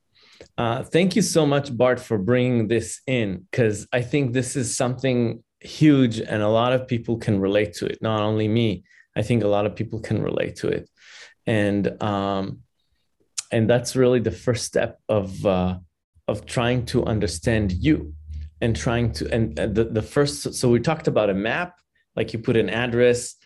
Uh, 0.58 0.82
thank 0.82 1.16
you 1.16 1.22
so 1.22 1.46
much, 1.46 1.74
Bart, 1.74 1.98
for 1.98 2.18
bringing 2.18 2.68
this 2.68 3.00
in 3.06 3.46
because 3.50 3.86
I 3.92 4.02
think 4.02 4.32
this 4.32 4.54
is 4.56 4.76
something 4.76 5.42
huge 5.66 6.18
and 6.20 6.42
a 6.42 6.48
lot 6.48 6.72
of 6.72 6.86
people 6.86 7.16
can 7.16 7.40
relate 7.40 7.74
to 7.74 7.86
it. 7.86 7.98
Not 8.00 8.20
only 8.20 8.48
me 8.48 8.84
i 9.16 9.22
think 9.22 9.42
a 9.42 9.48
lot 9.48 9.66
of 9.66 9.74
people 9.74 9.98
can 10.00 10.22
relate 10.22 10.56
to 10.56 10.68
it. 10.68 10.88
And 11.46 12.02
um 12.02 12.60
and 13.52 13.70
that's 13.70 13.96
really 13.96 14.20
the 14.20 14.30
first 14.44 14.64
step 14.64 15.00
of 15.08 15.44
uh 15.46 15.78
of 16.28 16.46
trying 16.46 16.86
to 16.86 17.04
understand 17.04 17.72
you 17.72 18.14
and 18.60 18.74
trying 18.74 19.12
to 19.12 19.32
and 19.32 19.56
the, 19.56 19.84
the 19.84 20.02
first 20.02 20.54
so 20.54 20.68
we 20.68 20.80
talked 20.80 21.08
about 21.08 21.30
a 21.30 21.34
map 21.34 21.78
like 22.16 22.32
you 22.32 22.38
put 22.38 22.56
an 22.56 22.70
address 22.70 23.36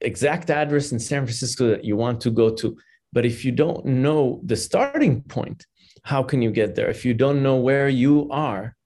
exact 0.00 0.50
address 0.50 0.92
in 0.92 0.98
san 0.98 1.22
francisco 1.26 1.68
that 1.68 1.84
you 1.84 1.96
want 1.96 2.20
to 2.22 2.30
go 2.30 2.50
to. 2.50 2.76
But 3.12 3.26
if 3.26 3.44
you 3.44 3.50
don't 3.50 3.84
know 3.84 4.40
the 4.44 4.56
starting 4.56 5.22
point 5.22 5.66
how 6.02 6.22
can 6.22 6.40
you 6.42 6.50
get 6.50 6.74
there? 6.74 6.88
If 6.88 7.04
you 7.04 7.14
don't 7.14 7.42
know 7.42 7.56
where 7.56 7.88
you 7.88 8.28
are 8.30 8.76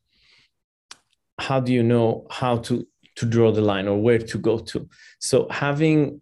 how 1.38 1.60
do 1.60 1.72
you 1.72 1.82
know 1.82 2.26
how 2.30 2.58
to 2.58 2.86
to 3.16 3.26
draw 3.26 3.52
the 3.52 3.60
line 3.60 3.86
or 3.86 4.00
where 4.00 4.18
to 4.18 4.38
go 4.38 4.58
to? 4.58 4.88
So 5.20 5.46
having 5.50 6.20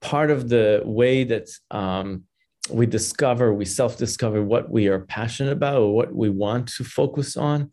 part 0.00 0.30
of 0.30 0.48
the 0.48 0.82
way 0.84 1.24
that 1.24 1.48
um, 1.70 2.24
we 2.70 2.86
discover 2.86 3.52
we 3.52 3.64
self-discover 3.64 4.42
what 4.42 4.70
we 4.70 4.88
are 4.88 5.00
passionate 5.00 5.52
about 5.52 5.76
or 5.76 5.94
what 5.94 6.14
we 6.14 6.28
want 6.28 6.68
to 6.68 6.84
focus 6.84 7.36
on 7.36 7.70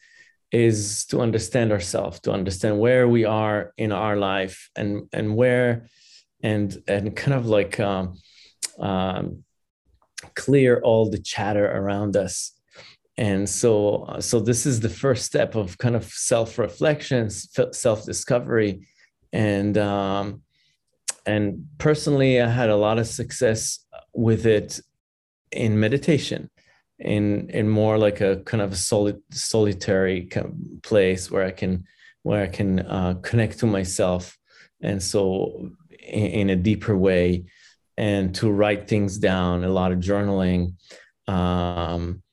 is 0.52 1.06
to 1.06 1.22
understand 1.22 1.72
ourselves 1.72 2.20
to 2.22 2.32
understand 2.32 2.80
where 2.80 3.08
we 3.08 3.24
are 3.24 3.72
in 3.78 3.92
our 3.92 4.16
life 4.18 4.70
and 4.76 5.08
and 5.14 5.36
where 5.36 5.86
and 6.42 6.82
and 6.88 7.16
kind 7.16 7.34
of 7.38 7.46
like 7.46 7.80
um, 7.80 8.18
um, 8.80 9.44
clear 10.36 10.80
all 10.82 11.10
the 11.10 11.20
chatter 11.20 11.66
around 11.66 12.16
us 12.16 12.59
and 13.20 13.48
so 13.48 14.04
uh, 14.04 14.22
so 14.22 14.40
this 14.40 14.66
is 14.66 14.80
the 14.80 14.90
first 14.90 15.26
step 15.26 15.56
of 15.56 15.78
kind 15.78 15.96
of 15.96 16.06
self-reflection 16.06 17.30
self-discovery. 17.30 18.88
And 19.32 19.78
um, 19.78 20.42
and 21.26 21.68
personally 21.78 22.42
i 22.42 22.50
had 22.50 22.70
a 22.70 22.76
lot 22.76 22.98
of 22.98 23.08
success 23.08 23.86
with 24.14 24.46
it 24.46 24.80
in 25.52 25.80
meditation 25.80 26.50
in 26.98 27.50
in 27.50 27.68
more 27.70 27.98
like 27.98 28.22
a 28.22 28.38
kind 28.50 28.62
of 28.62 28.72
a 28.72 28.76
solid 28.76 29.22
solitary 29.32 30.26
kind 30.26 30.46
of 30.48 30.82
place 30.82 31.30
where 31.32 31.46
i 31.46 31.52
can 31.52 31.84
where 32.24 32.42
i 32.44 32.48
can 32.48 32.80
uh, 32.80 33.14
connect 33.22 33.60
to 33.60 33.66
myself. 33.66 34.38
And 34.82 35.04
so 35.04 35.70
in, 35.90 36.28
in, 36.40 36.50
a 36.50 36.56
deeper 36.56 36.96
way 36.96 37.46
and 37.98 38.34
to 38.36 38.50
write 38.50 38.88
things 38.88 39.18
down 39.18 39.66
a 39.66 39.70
lot 39.70 39.92
of 39.92 40.00
journaling 40.00 40.76
um, 41.28 42.24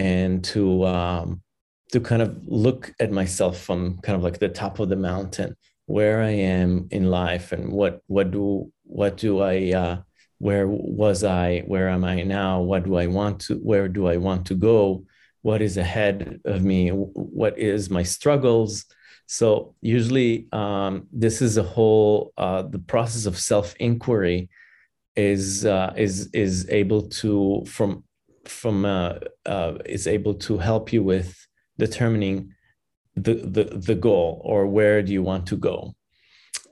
and 0.00 0.42
to 0.42 0.86
um, 0.86 1.42
to 1.92 2.00
kind 2.00 2.22
of 2.22 2.40
look 2.46 2.92
at 3.00 3.10
myself 3.10 3.58
from 3.60 3.98
kind 3.98 4.16
of 4.16 4.22
like 4.22 4.38
the 4.38 4.48
top 4.48 4.78
of 4.78 4.88
the 4.88 4.96
mountain 4.96 5.54
where 5.86 6.22
I 6.22 6.30
am 6.30 6.88
in 6.90 7.10
life 7.10 7.52
and 7.52 7.70
what 7.70 8.00
what 8.06 8.30
do 8.30 8.72
what 8.84 9.18
do 9.18 9.40
I 9.40 9.72
uh, 9.82 9.96
where 10.38 10.66
was 10.66 11.22
I 11.22 11.60
where 11.66 11.88
am 11.90 12.04
I 12.04 12.22
now 12.22 12.62
what 12.62 12.84
do 12.84 12.96
I 12.96 13.06
want 13.08 13.40
to 13.46 13.56
where 13.56 13.88
do 13.88 14.06
I 14.06 14.16
want 14.16 14.46
to 14.46 14.54
go 14.54 15.04
what 15.42 15.60
is 15.60 15.76
ahead 15.76 16.40
of 16.44 16.62
me 16.62 16.88
what 16.90 17.58
is 17.58 17.90
my 17.90 18.02
struggles. 18.02 18.86
So 19.26 19.74
usually 19.80 20.48
um, 20.52 21.08
this 21.12 21.42
is 21.42 21.58
a 21.58 21.62
whole 21.74 22.32
uh, 22.38 22.62
the 22.62 22.78
process 22.92 23.26
of 23.26 23.38
self 23.38 23.74
inquiry 23.78 24.48
is 25.14 25.66
uh, 25.66 25.92
is 25.96 26.30
is 26.32 26.54
able 26.70 27.02
to 27.20 27.64
from 27.66 28.04
from 28.46 28.84
uh, 28.84 29.14
uh, 29.46 29.74
is 29.84 30.06
able 30.06 30.34
to 30.34 30.58
help 30.58 30.92
you 30.92 31.02
with 31.02 31.46
determining 31.78 32.52
the, 33.16 33.34
the 33.34 33.64
the 33.64 33.94
goal 33.94 34.40
or 34.44 34.66
where 34.66 35.02
do 35.02 35.12
you 35.12 35.22
want 35.22 35.46
to 35.48 35.56
go. 35.56 35.94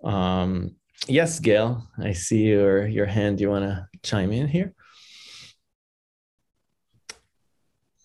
Um, 0.04 0.76
yes, 1.06 1.40
Gail, 1.40 1.88
I 1.98 2.12
see 2.12 2.48
your 2.48 2.86
your 2.86 3.06
hand. 3.06 3.40
You 3.40 3.50
want 3.50 3.64
to 3.64 3.86
chime 4.02 4.32
in 4.32 4.48
here? 4.48 4.74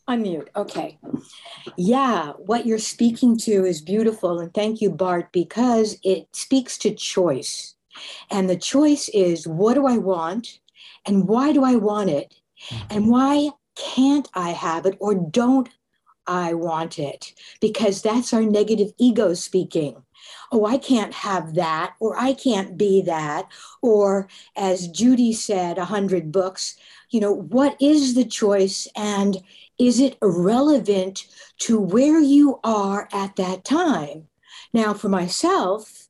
Unmute. 0.10 0.50
Okay. 0.56 1.00
Yeah, 1.78 2.34
what 2.34 2.66
you're 2.66 2.78
speaking 2.78 3.38
to 3.38 3.64
is 3.64 3.82
beautiful. 3.82 4.40
And 4.40 4.54
thank 4.54 4.82
you, 4.82 4.90
Bart, 4.90 5.32
because 5.32 5.98
it 6.04 6.28
speaks 6.34 6.78
to 6.80 6.94
choice. 6.94 7.76
And 8.30 8.50
the 8.50 8.58
choice 8.58 9.08
is 9.10 9.48
what 9.48 9.76
do 9.76 9.88
I 9.88 9.98
want? 9.98 10.60
And 11.06 11.28
why 11.28 11.54
do 11.54 11.64
I 11.64 11.76
want 11.76 12.10
it? 12.10 12.36
And 12.90 13.10
why 13.10 13.50
can't 13.76 14.28
I 14.34 14.52
have 14.52 14.86
it 14.86 14.98
or 15.00 15.16
don't 15.16 15.70
I 16.28 16.54
want 16.54 17.00
it? 17.00 17.34
Because 17.60 18.02
that's 18.02 18.34
our 18.34 18.44
negative 18.44 18.94
ego 18.98 19.34
speaking. 19.34 20.04
Oh, 20.52 20.66
I 20.66 20.78
can't 20.78 21.14
have 21.14 21.56
that, 21.56 21.96
or 22.00 22.18
I 22.18 22.34
can't 22.34 22.78
be 22.78 23.02
that. 23.02 23.50
Or 23.82 24.30
as 24.56 24.88
Judy 24.88 25.34
said, 25.34 25.78
a 25.78 25.86
hundred 25.86 26.32
books, 26.32 26.78
you 27.10 27.20
know, 27.20 27.34
what 27.34 27.76
is 27.82 28.16
the 28.16 28.26
choice 28.26 28.88
and 28.96 29.38
is 29.78 30.00
it 30.00 30.18
relevant 30.22 31.26
to 31.60 31.80
where 31.80 32.20
you 32.20 32.60
are 32.64 33.10
at 33.12 33.36
that 33.36 33.66
time? 33.66 34.28
Now, 34.74 34.94
for 34.94 35.10
myself, 35.10 36.03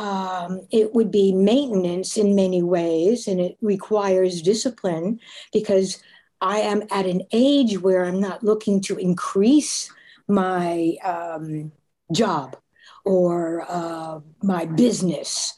um, 0.00 0.62
it 0.70 0.94
would 0.94 1.10
be 1.10 1.30
maintenance 1.30 2.16
in 2.16 2.34
many 2.34 2.62
ways, 2.62 3.28
and 3.28 3.38
it 3.38 3.58
requires 3.60 4.40
discipline 4.40 5.20
because 5.52 6.02
I 6.40 6.60
am 6.60 6.84
at 6.90 7.04
an 7.04 7.20
age 7.32 7.78
where 7.78 8.06
I'm 8.06 8.18
not 8.18 8.42
looking 8.42 8.80
to 8.82 8.96
increase 8.96 9.92
my 10.26 10.96
um, 11.04 11.70
job 12.14 12.56
or 13.04 13.66
uh, 13.68 14.20
my 14.42 14.64
business. 14.64 15.52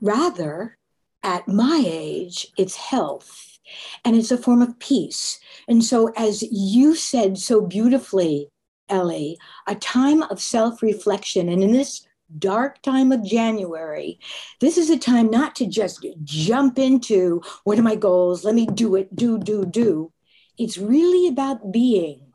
Rather, 0.00 0.78
at 1.24 1.48
my 1.48 1.82
age, 1.84 2.46
it's 2.56 2.76
health 2.76 3.58
and 4.04 4.14
it's 4.14 4.30
a 4.30 4.38
form 4.38 4.62
of 4.62 4.78
peace. 4.78 5.40
And 5.66 5.84
so, 5.84 6.12
as 6.16 6.44
you 6.44 6.94
said 6.94 7.38
so 7.38 7.60
beautifully, 7.60 8.50
Ellie, 8.88 9.36
a 9.66 9.74
time 9.74 10.22
of 10.22 10.40
self 10.40 10.80
reflection. 10.80 11.48
And 11.48 11.60
in 11.64 11.72
this 11.72 12.06
dark 12.38 12.82
time 12.82 13.12
of 13.12 13.24
January, 13.24 14.18
this 14.60 14.78
is 14.78 14.90
a 14.90 14.98
time 14.98 15.30
not 15.30 15.54
to 15.56 15.66
just 15.66 16.06
jump 16.24 16.78
into 16.78 17.42
what 17.64 17.78
are 17.78 17.82
my 17.82 17.96
goals? 17.96 18.44
Let 18.44 18.54
me 18.54 18.66
do 18.66 18.96
it, 18.96 19.14
do, 19.14 19.38
do, 19.38 19.64
do. 19.64 20.12
It's 20.58 20.78
really 20.78 21.28
about 21.28 21.72
being. 21.72 22.26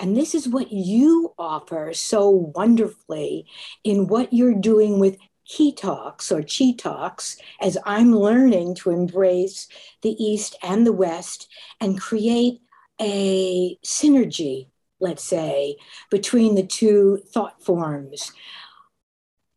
And 0.00 0.16
this 0.16 0.34
is 0.34 0.48
what 0.48 0.72
you 0.72 1.34
offer 1.38 1.92
so 1.94 2.28
wonderfully 2.30 3.46
in 3.84 4.06
what 4.06 4.32
you're 4.32 4.54
doing 4.54 4.98
with 4.98 5.16
he 5.48 5.72
talks 5.72 6.30
or 6.30 6.42
chi 6.42 6.72
talks 6.76 7.38
as 7.60 7.78
I'm 7.86 8.14
learning 8.14 8.74
to 8.76 8.90
embrace 8.90 9.66
the 10.02 10.10
East 10.22 10.56
and 10.62 10.86
the 10.86 10.92
West 10.92 11.48
and 11.80 11.98
create 11.98 12.60
a 13.00 13.78
synergy, 13.82 14.68
let's 15.00 15.24
say, 15.24 15.76
between 16.10 16.54
the 16.54 16.66
two 16.66 17.22
thought 17.32 17.62
forms. 17.62 18.30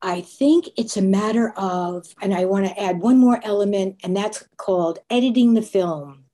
I 0.02 0.22
think 0.22 0.70
it's 0.78 0.98
a 0.98 1.02
matter 1.02 1.54
of, 1.56 2.16
and 2.22 2.34
I 2.34 2.46
want 2.46 2.66
to 2.66 2.82
add 2.82 3.00
one 3.00 3.18
more 3.18 3.40
element, 3.44 3.98
and 4.04 4.18
that's 4.18 4.44
called 4.58 5.00
editing 5.10 5.54
the 5.54 5.62
film. 5.62 6.26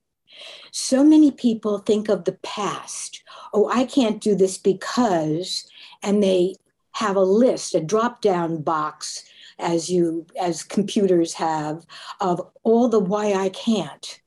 So 0.70 1.04
many 1.04 1.30
people 1.30 1.78
think 1.78 2.08
of 2.08 2.24
the 2.24 2.38
past. 2.42 3.22
Oh, 3.52 3.68
I 3.68 3.84
can't 3.84 4.20
do 4.20 4.34
this 4.34 4.56
because, 4.56 5.68
and 6.02 6.22
they 6.22 6.54
have 6.92 7.16
a 7.16 7.20
list, 7.20 7.74
a 7.74 7.80
drop 7.80 8.20
down 8.22 8.62
box, 8.62 9.24
as 9.58 9.90
you, 9.90 10.26
as 10.40 10.62
computers 10.62 11.34
have, 11.34 11.84
of 12.20 12.40
all 12.62 12.88
the 12.88 13.00
why 13.00 13.32
I 13.32 13.48
can't. 13.48 14.20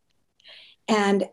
And 0.88 1.30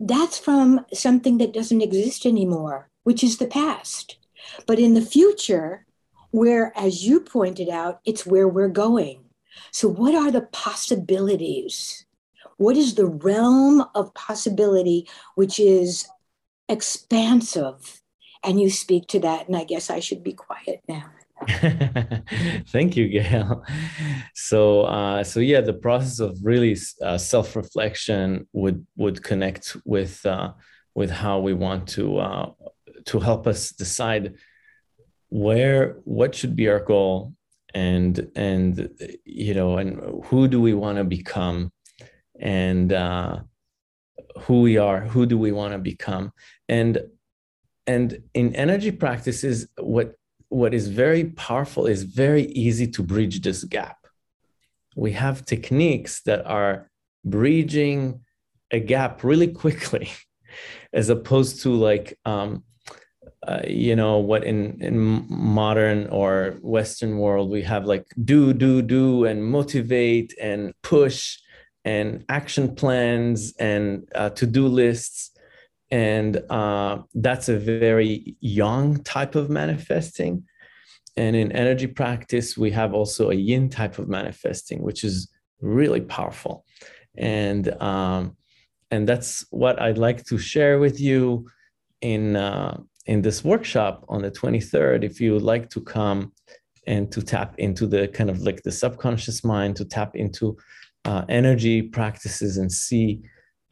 that's 0.00 0.38
from 0.38 0.84
something 0.92 1.38
that 1.38 1.52
doesn't 1.52 1.82
exist 1.82 2.26
anymore, 2.26 2.88
which 3.04 3.22
is 3.22 3.38
the 3.38 3.46
past. 3.46 4.18
But 4.66 4.78
in 4.78 4.94
the 4.94 5.02
future, 5.02 5.86
where, 6.30 6.72
as 6.76 7.06
you 7.06 7.20
pointed 7.20 7.68
out, 7.68 8.00
it's 8.04 8.26
where 8.26 8.48
we're 8.48 8.68
going. 8.68 9.24
So, 9.72 9.88
what 9.88 10.14
are 10.14 10.30
the 10.30 10.42
possibilities? 10.42 12.04
What 12.56 12.76
is 12.76 12.94
the 12.94 13.06
realm 13.06 13.84
of 13.94 14.14
possibility 14.14 15.08
which 15.34 15.60
is 15.60 16.08
expansive? 16.68 18.02
And 18.44 18.60
you 18.60 18.70
speak 18.70 19.08
to 19.08 19.20
that, 19.20 19.48
and 19.48 19.56
I 19.56 19.64
guess 19.64 19.90
I 19.90 20.00
should 20.00 20.22
be 20.22 20.32
quiet 20.32 20.82
now. 20.88 21.10
Thank 22.68 22.96
you, 22.96 23.08
Gail. 23.08 23.64
So, 24.34 24.82
uh, 24.82 25.24
so 25.24 25.40
yeah, 25.40 25.60
the 25.60 25.72
process 25.72 26.18
of 26.20 26.38
really 26.42 26.76
uh, 27.02 27.18
self-reflection 27.18 28.48
would 28.52 28.86
would 28.96 29.22
connect 29.22 29.76
with 29.84 30.24
uh, 30.26 30.52
with 30.94 31.10
how 31.10 31.38
we 31.40 31.54
want 31.54 31.88
to 31.90 32.18
uh, 32.18 32.50
to 33.06 33.20
help 33.20 33.46
us 33.46 33.70
decide 33.70 34.34
where 35.28 35.96
what 36.04 36.34
should 36.34 36.56
be 36.56 36.68
our 36.68 36.80
goal? 36.80 37.34
And 37.74 38.30
and 38.34 38.88
you 39.24 39.54
know 39.54 39.76
and 39.76 40.24
who 40.26 40.48
do 40.48 40.60
we 40.60 40.74
want 40.74 40.98
to 40.98 41.04
become? 41.04 41.70
And 42.40 42.92
uh, 42.92 43.40
who 44.40 44.62
we 44.62 44.78
are 44.78 45.00
who 45.00 45.26
do 45.26 45.36
we 45.38 45.52
want 45.52 45.72
to 45.72 45.78
become? 45.78 46.32
And 46.68 47.02
and 47.86 48.22
in 48.34 48.54
energy 48.54 48.90
practices 48.90 49.68
what 49.78 50.14
what 50.48 50.72
is 50.72 50.88
very 50.88 51.24
powerful 51.24 51.86
is 51.86 52.04
very 52.04 52.46
easy 52.46 52.86
to 52.86 53.02
bridge 53.02 53.42
this 53.42 53.64
gap. 53.64 53.98
We 54.96 55.12
have 55.12 55.44
techniques 55.44 56.22
that 56.22 56.46
are 56.46 56.90
bridging 57.24 58.20
a 58.70 58.80
gap 58.80 59.24
really 59.24 59.48
quickly 59.48 60.10
as 60.92 61.08
opposed 61.08 61.62
to 61.62 61.74
like 61.74 62.18
um, 62.24 62.64
uh, 63.46 63.60
you 63.66 63.94
know 63.94 64.18
what 64.18 64.44
in 64.44 64.76
in 64.82 65.24
modern 65.28 66.06
or 66.08 66.56
western 66.60 67.18
world 67.18 67.50
we 67.50 67.62
have 67.62 67.84
like 67.84 68.04
do 68.24 68.52
do 68.52 68.82
do 68.82 69.24
and 69.24 69.44
motivate 69.44 70.34
and 70.40 70.74
push 70.82 71.38
and 71.84 72.24
action 72.28 72.74
plans 72.74 73.54
and 73.58 74.08
uh, 74.14 74.30
to-do 74.30 74.66
lists. 74.66 75.30
And 75.90 76.42
uh, 76.50 76.98
that's 77.14 77.48
a 77.48 77.58
very 77.58 78.36
yang 78.40 79.02
type 79.04 79.36
of 79.36 79.48
manifesting. 79.48 80.44
And 81.16 81.34
in 81.34 81.50
energy 81.52 81.86
practice 81.86 82.58
we 82.58 82.70
have 82.72 82.92
also 82.92 83.30
a 83.30 83.34
yin 83.34 83.70
type 83.70 83.98
of 83.98 84.08
manifesting 84.08 84.82
which 84.82 85.02
is 85.04 85.30
really 85.60 86.00
powerful. 86.00 86.64
And 87.16 87.68
um, 87.80 88.36
and 88.90 89.08
that's 89.08 89.44
what 89.50 89.80
i'd 89.82 89.98
like 89.98 90.24
to 90.24 90.38
share 90.38 90.78
with 90.78 90.98
you 91.00 91.46
in 92.00 92.36
uh, 92.36 92.78
in 93.08 93.22
this 93.22 93.42
workshop 93.42 94.04
on 94.08 94.22
the 94.22 94.30
23rd, 94.30 95.02
if 95.02 95.20
you 95.20 95.32
would 95.32 95.42
like 95.42 95.70
to 95.70 95.80
come 95.80 96.32
and 96.86 97.10
to 97.10 97.22
tap 97.22 97.54
into 97.58 97.86
the 97.86 98.06
kind 98.08 98.28
of 98.28 98.42
like 98.42 98.62
the 98.62 98.70
subconscious 98.70 99.42
mind, 99.42 99.76
to 99.76 99.84
tap 99.84 100.14
into 100.14 100.56
uh, 101.06 101.24
energy 101.28 101.82
practices 101.82 102.58
and 102.58 102.70
see 102.70 103.22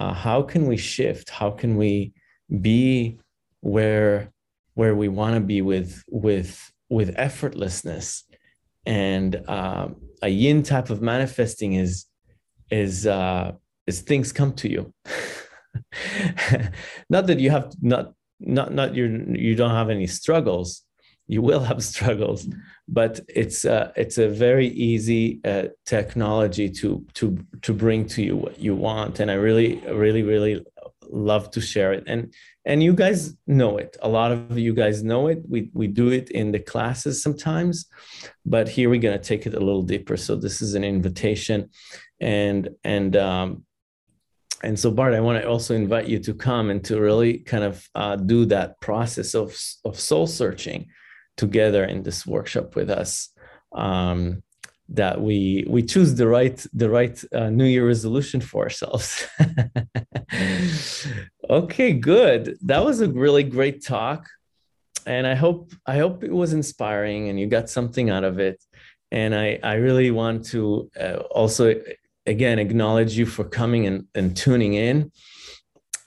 uh, 0.01 0.13
how 0.13 0.43
can 0.43 0.67
we 0.67 0.77
shift, 0.77 1.29
how 1.29 1.51
can 1.51 1.77
we 1.77 2.13
be 2.61 3.19
where 3.61 4.33
where 4.75 4.95
we 4.95 5.09
want 5.09 5.35
to 5.35 5.41
be 5.41 5.63
with 5.63 6.03
with 6.09 6.73
with 6.89 7.15
effortlessness? 7.17 8.23
And 8.87 9.43
uh, 9.49 9.89
a 10.23 10.29
yin 10.29 10.63
type 10.63 10.89
of 10.89 11.03
manifesting 11.03 11.75
is 11.75 12.07
is 12.71 13.07
uh, 13.07 13.53
is 13.87 14.01
things 14.01 14.33
come 14.33 14.55
to 14.55 14.71
you. 14.71 14.95
Not 17.11 17.27
that 17.27 17.39
you 17.39 17.51
have 17.51 17.73
not 17.83 18.15
not 18.41 18.73
not 18.73 18.95
you 18.95 19.27
you 19.35 19.55
don't 19.55 19.71
have 19.71 19.91
any 19.91 20.07
struggles. 20.07 20.83
You 21.27 21.43
will 21.43 21.61
have 21.61 21.83
struggles 21.93 22.47
but 22.89 23.21
it's 23.29 23.65
uh, 23.65 23.93
it's 23.97 24.19
a 24.19 24.29
very 24.29 24.69
easy 24.69 25.41
uh, 25.45 25.65
technology 25.85 26.71
to 26.71 27.05
to 27.15 27.37
to 27.63 27.73
bring 27.73 28.07
to 28.07 28.23
you 28.23 28.37
what 28.37 28.61
you 28.61 28.75
want. 28.75 29.21
And 29.21 29.31
i 29.31 29.35
really 29.35 29.77
really 29.91 30.23
really 30.23 30.65
love 31.09 31.51
to 31.53 31.61
share 31.61 31.93
it. 31.93 32.05
And 32.07 32.33
and 32.65 32.83
you 32.83 32.93
guys 32.93 33.37
know 33.47 33.79
it. 33.79 33.97
A 34.03 34.09
lot 34.09 34.31
of 34.33 34.59
you 34.59 34.75
guys 34.75 35.03
know 35.03 35.27
it. 35.29 35.43
We 35.49 35.71
we 35.73 35.89
do 35.89 36.09
it 36.11 36.31
in 36.31 36.53
the 36.53 36.61
classes 36.61 37.23
sometimes 37.23 37.87
but 38.47 38.69
here 38.69 38.89
we're 38.89 39.01
going 39.01 39.19
to 39.19 39.25
take 39.25 39.47
it 39.47 39.55
a 39.55 39.61
little 39.61 39.83
deeper. 39.83 40.17
So 40.17 40.37
this 40.37 40.63
is 40.63 40.75
an 40.75 40.85
invitation. 40.85 41.71
And 42.21 42.71
and 42.85 43.17
um, 43.17 43.65
and 44.63 44.79
so 44.79 44.91
bart 44.91 45.15
i 45.15 45.21
want 45.21 45.41
to 45.41 45.49
also 45.49 45.75
invite 45.75 46.09
you 46.09 46.19
to 46.19 46.35
come 46.35 46.71
and 46.71 46.85
to 46.85 47.01
really 47.01 47.39
kind 47.39 47.65
of 47.65 47.89
uh, 47.95 48.17
do 48.17 48.45
that 48.45 48.81
process 48.81 49.35
of, 49.35 49.57
of 49.85 49.99
soul 49.99 50.27
searching 50.27 50.89
together 51.37 51.85
in 51.85 52.03
this 52.03 52.27
workshop 52.27 52.75
with 52.75 52.91
us 52.91 53.31
um, 53.73 54.43
that 54.89 55.21
we 55.21 55.65
we 55.69 55.83
choose 55.83 56.15
the 56.15 56.27
right 56.27 56.65
the 56.73 56.89
right 56.89 57.23
uh, 57.35 57.51
new 57.51 57.65
year 57.65 57.87
resolution 57.87 58.41
for 58.41 58.63
ourselves. 58.63 59.27
Okay 61.49 61.93
good. 61.93 62.59
That 62.63 62.85
was 62.85 63.01
a 63.01 63.09
really 63.09 63.45
great 63.45 63.85
talk 63.85 64.29
and 65.07 65.25
i 65.25 65.37
hope 65.37 65.73
i 65.87 65.99
hope 65.99 66.25
it 66.25 66.33
was 66.33 66.53
inspiring 66.53 67.29
and 67.29 67.39
you 67.39 67.47
got 67.47 67.71
something 67.71 68.11
out 68.11 68.25
of 68.25 68.41
it. 68.41 68.63
And 69.13 69.35
i 69.35 69.59
i 69.63 69.75
really 69.75 70.11
want 70.11 70.47
to 70.47 70.91
uh, 71.01 71.19
also 71.31 71.75
again 72.27 72.59
acknowledge 72.59 73.17
you 73.17 73.27
for 73.27 73.45
coming 73.45 73.87
and, 73.87 74.07
and 74.15 74.37
tuning 74.37 74.75
in. 74.75 75.11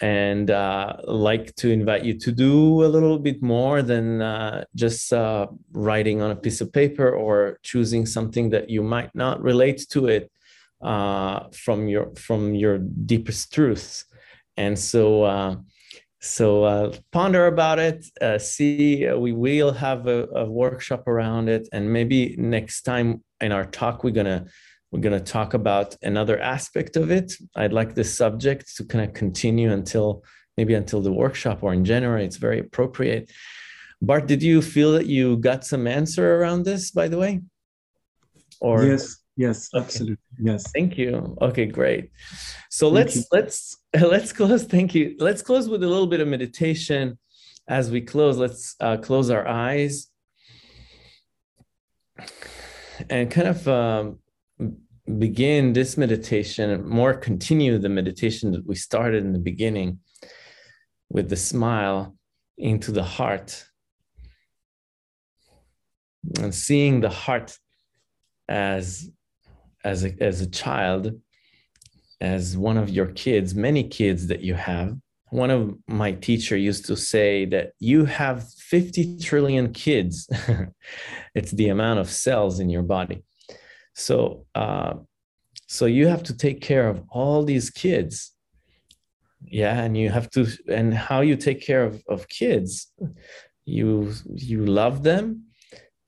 And 0.02 0.50
uh, 0.50 0.96
like 1.04 1.56
to 1.56 1.70
invite 1.70 2.06
you 2.06 2.18
to 2.20 2.32
do 2.32 2.86
a 2.86 2.88
little 2.88 3.20
bit 3.20 3.42
more 3.42 3.82
than 3.82 4.22
uh, 4.22 4.64
just 4.74 5.12
uh, 5.12 5.48
writing 5.74 6.22
on 6.22 6.32
a 6.32 6.38
piece 6.38 6.62
of 6.62 6.72
paper 6.72 7.12
or 7.12 7.60
choosing 7.64 8.06
something 8.06 8.50
that 8.52 8.70
you 8.70 8.82
might 8.82 9.14
not 9.14 9.42
relate 9.42 9.86
to 9.90 10.08
it 10.08 10.32
uh, 10.82 11.50
from 11.52 11.90
your 11.90 12.16
from 12.16 12.56
your 12.56 12.78
deepest 12.78 13.52
truths. 13.54 14.06
And 14.56 14.80
so 14.80 15.24
uh, 15.24 15.56
so 16.22 16.64
uh, 16.64 16.94
ponder 17.12 17.48
about 17.48 17.80
it 17.80 18.06
see 18.42 19.06
we 19.12 19.34
will 19.34 19.74
have 19.74 20.08
a, 20.08 20.28
a 20.34 20.46
workshop 20.50 21.10
around 21.10 21.50
it. 21.50 21.68
And 21.74 21.92
maybe 21.92 22.38
next 22.38 22.84
time 22.84 23.22
in 23.42 23.52
our 23.52 23.66
talk 23.66 24.06
we're 24.06 24.12
gonna 24.12 24.46
we're 24.92 25.02
going 25.02 25.18
to 25.18 25.32
talk 25.32 25.54
about 25.54 25.96
another 26.02 26.40
aspect 26.40 26.96
of 26.96 27.12
it. 27.12 27.34
I'd 27.56 27.74
like 27.74 27.94
this 27.94 28.16
subject 28.16 28.76
to 28.78 28.86
kind 28.86 29.06
of 29.06 29.14
continue 29.14 29.72
until 29.72 30.24
maybe 30.58 30.74
until 30.74 31.02
the 31.02 31.12
workshop 31.12 31.64
or 31.64 31.74
in 31.74 31.86
January. 31.86 32.26
It's 32.26 32.38
very 32.38 32.60
appropriate. 32.60 33.32
Bart, 34.02 34.28
did 34.28 34.42
you 34.42 34.62
feel 34.62 34.94
that 34.94 35.06
you 35.06 35.38
got 35.38 35.64
some 35.66 35.86
answer 35.88 36.38
around 36.38 36.64
this, 36.64 36.92
by 36.92 37.08
the 37.08 37.18
way? 37.18 37.42
Or 38.62 38.84
yes, 38.84 39.18
yes, 39.38 39.70
okay. 39.74 39.84
absolutely, 39.84 40.18
yes. 40.40 40.72
Thank 40.72 40.98
you. 40.98 41.38
Okay, 41.42 41.66
great. 41.66 42.12
So 42.70 42.88
thank 42.88 42.96
let's 42.96 43.16
you. 43.16 43.24
let's 43.32 43.78
let's 43.94 44.34
close. 44.34 44.64
Thank 44.64 44.96
you. 44.96 45.16
Let's 45.20 45.42
close 45.42 45.70
with 45.70 45.84
a 45.84 45.88
little 45.88 46.08
bit 46.08 46.20
of 46.20 46.28
meditation. 46.28 47.18
As 47.68 47.92
we 47.92 48.02
close, 48.02 48.38
let's 48.38 48.76
uh, 48.80 48.98
close 48.98 49.30
our 49.30 49.48
eyes 49.48 50.08
and 53.10 53.30
kind 53.30 53.48
of 53.48 53.68
um, 53.68 54.20
begin 55.18 55.74
this 55.74 55.98
meditation, 55.98 56.88
more 56.88 57.14
continue 57.14 57.80
the 57.80 57.90
meditation 57.90 58.52
that 58.52 58.66
we 58.66 58.76
started 58.76 59.24
in 59.24 59.34
the 59.34 59.40
beginning 59.40 60.00
with 61.10 61.30
the 61.30 61.36
smile 61.36 62.16
into 62.58 62.92
the 62.92 63.04
heart. 63.04 63.66
And 66.40 66.54
seeing 66.54 67.02
the 67.02 67.10
heart 67.10 67.58
as 68.48 69.10
as 69.86 70.04
a, 70.04 70.14
as 70.22 70.42
a 70.42 70.50
child 70.50 71.20
as 72.20 72.58
one 72.58 72.78
of 72.78 72.90
your 72.90 73.06
kids 73.06 73.56
many 73.56 73.88
kids 73.88 74.28
that 74.28 74.42
you 74.42 74.54
have. 74.54 74.98
One 75.30 75.52
of 75.52 75.76
my 75.88 76.12
teacher 76.12 76.58
used 76.58 76.86
to 76.88 76.98
say 76.98 77.46
that 77.46 77.72
you 77.80 78.04
have 78.06 78.50
50 78.52 79.20
trillion 79.20 79.72
kids. 79.72 80.28
It's 81.36 81.52
the 81.52 81.70
amount 81.70 82.00
of 82.00 82.10
cells 82.10 82.60
in 82.60 82.70
your 82.70 82.82
body 82.82 83.24
So, 84.00 84.46
uh, 84.56 84.94
so 85.68 85.86
you 85.86 86.08
have 86.08 86.24
to 86.24 86.38
take 86.38 86.62
care 86.62 86.88
of 86.88 87.04
all 87.10 87.44
these 87.44 87.70
kids. 87.70 88.32
Yeah, 89.46 89.82
and 89.84 89.98
you 89.98 90.10
have 90.10 90.30
to, 90.32 90.48
and 90.68 90.94
how 90.94 91.22
you 91.22 91.36
take 91.36 91.62
care 91.62 91.84
of, 91.84 92.02
of 92.08 92.28
kids, 92.28 92.92
you 93.66 94.14
you 94.26 94.66
love 94.66 95.04
them, 95.04 95.46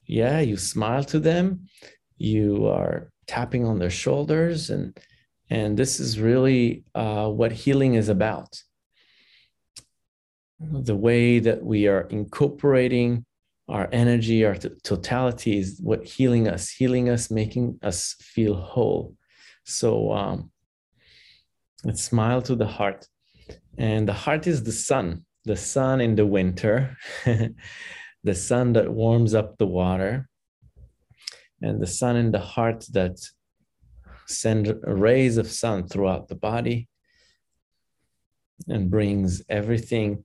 yeah, 0.06 0.40
you 0.40 0.58
smile 0.58 1.04
to 1.06 1.20
them, 1.20 1.68
you 2.18 2.68
are 2.68 3.12
tapping 3.28 3.66
on 3.66 3.80
their 3.80 3.96
shoulders, 4.04 4.70
and 4.70 4.98
and 5.50 5.78
this 5.78 6.00
is 6.00 6.20
really 6.20 6.84
uh, 6.96 7.28
what 7.30 7.52
healing 7.52 7.96
is 7.96 8.10
about. 8.10 8.62
The 10.60 10.96
way 10.96 11.40
that 11.40 11.64
we 11.64 11.88
are 11.88 12.02
incorporating 12.10 13.26
our 13.72 13.88
energy, 13.92 14.46
our 14.46 14.56
t- 14.56 14.70
totality 14.84 15.58
is 15.58 15.80
what 15.82 16.04
healing 16.04 16.48
us, 16.48 16.70
healing 16.70 17.10
us, 17.10 17.32
making 17.32 17.80
us 17.82 18.16
feel 18.20 18.56
whole. 18.56 19.16
So 19.64 20.12
um, 20.12 20.52
let's 21.84 22.04
smile 22.04 22.42
to 22.44 22.56
the 22.56 22.68
heart. 22.68 23.08
And 23.78 24.08
the 24.08 24.14
heart 24.14 24.46
is 24.48 24.64
the 24.64 24.72
sun, 24.72 25.26
the 25.46 25.56
sun 25.56 26.02
in 26.02 26.16
the 26.16 26.26
winter, 26.26 26.98
the 28.24 28.36
sun 28.36 28.74
that 28.74 28.92
warms 28.92 29.34
up 29.34 29.58
the 29.58 29.68
water, 29.68 30.28
and 31.62 31.82
the 31.82 31.88
sun 31.88 32.16
in 32.18 32.32
the 32.32 32.40
heart 32.40 32.86
that 32.92 33.18
send 34.28 34.76
rays 34.84 35.38
of 35.38 35.50
sun 35.50 35.88
throughout 35.88 36.28
the 36.28 36.36
body 36.36 36.88
and 38.68 38.92
brings 38.92 39.42
everything 39.50 40.24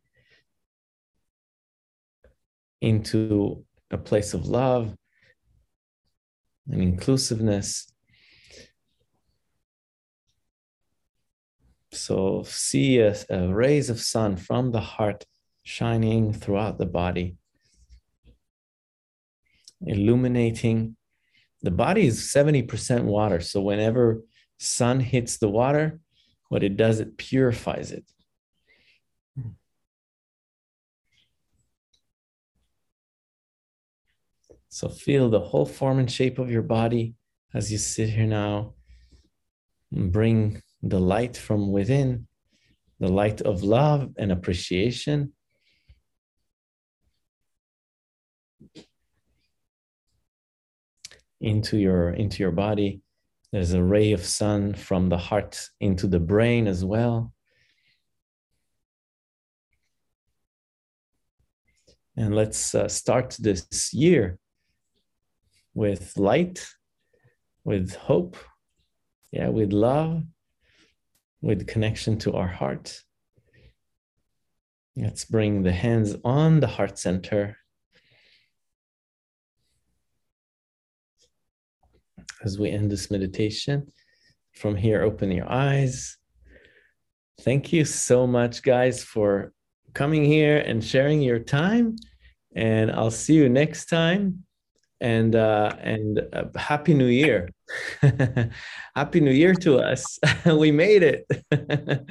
into 2.81 3.65
a 3.91 3.99
place 3.99 4.35
of 4.35 4.47
love 4.47 4.95
and 6.69 6.83
inclusiveness. 6.83 7.91
So 11.93 12.43
see 12.47 12.99
a, 12.99 13.17
a, 13.31 13.49
rays 13.55 13.89
of 13.89 14.01
sun 14.01 14.37
from 14.37 14.73
the 14.73 14.81
heart 14.81 15.25
shining 15.63 16.33
throughout 16.33 16.79
the 16.79 16.87
body, 16.87 17.37
illuminating. 19.81 20.97
The 21.63 21.71
body 21.71 22.07
is 22.07 22.21
70% 22.21 23.05
water. 23.05 23.41
So 23.41 23.61
whenever 23.63 24.23
sun 24.59 25.01
hits 25.01 25.39
the 25.39 25.49
water, 25.49 26.01
what 26.49 26.63
it 26.63 26.77
does, 26.77 27.01
it 27.01 27.17
purifies 27.17 27.93
it. 27.93 28.05
So 34.77 34.91
feel 34.91 35.31
the 35.31 35.41
whole 35.41 35.65
form 35.65 35.99
and 35.99 36.11
shape 36.11 36.39
of 36.39 36.51
your 36.51 36.61
body 36.61 37.15
as 37.55 37.73
you 37.73 37.79
sit 37.79 38.11
here 38.11 38.27
now. 38.27 38.75
Bring 39.91 40.61
the 40.83 41.01
light 41.01 41.35
from 41.35 41.73
within, 41.73 42.29
the 43.01 43.09
light 43.09 43.41
of 43.41 43.63
love 43.63 44.11
and 44.19 44.31
appreciation. 44.31 45.33
into 51.41 51.77
your 51.79 52.11
into 52.11 52.43
your 52.43 52.51
body 52.51 53.03
there's 53.53 53.75
a 53.75 53.83
ray 53.83 54.13
of 54.13 54.25
sun 54.25 54.73
from 54.73 55.11
the 55.11 55.19
heart 55.19 55.69
into 55.81 56.07
the 56.07 56.19
brain 56.19 56.67
as 56.67 56.83
well 56.83 57.31
and 62.17 62.35
let's 62.35 62.75
uh, 62.75 62.89
start 62.89 63.37
this 63.39 63.93
year 63.93 64.39
with 65.77 66.17
light, 66.17 66.67
with 67.63 67.95
hope, 67.95 68.39
yeah, 69.31 69.49
with 69.51 69.75
love, 69.75 70.23
with 71.43 71.67
connection 71.67 72.19
to 72.19 72.33
our 72.33 72.49
heart. 72.49 72.99
Let's 74.97 75.27
bring 75.27 75.63
the 75.63 75.73
hands 75.73 76.17
on 76.25 76.61
the 76.61 76.67
heart 76.67 76.99
center. 76.99 77.59
As 82.43 82.59
we 82.59 82.71
end 82.71 82.91
this 82.91 83.11
meditation, 83.11 83.93
from 84.55 84.77
here, 84.77 85.03
open 85.03 85.31
your 85.31 85.51
eyes. 85.53 86.17
Thank 87.43 87.71
you 87.71 87.85
so 87.85 88.27
much, 88.27 88.63
guys, 88.63 89.05
for 89.05 89.53
coming 89.93 90.25
here 90.25 90.57
and 90.57 90.83
sharing 90.83 91.21
your 91.21 91.41
time. 91.41 91.97
And 92.55 92.91
I'll 92.91 93.11
see 93.11 93.35
you 93.35 93.51
next 93.51 93.91
time 93.91 94.46
and 95.01 95.35
uh, 95.35 95.73
and 95.81 96.21
uh, 96.33 96.45
happy 96.57 96.95
new 96.95 97.07
year. 97.07 97.51
Happy 98.95 99.21
new 99.21 99.31
year 99.33 99.55
to 99.55 99.79
us. 99.79 100.19
We 100.47 100.71
made 100.71 101.03
it. 101.03 101.27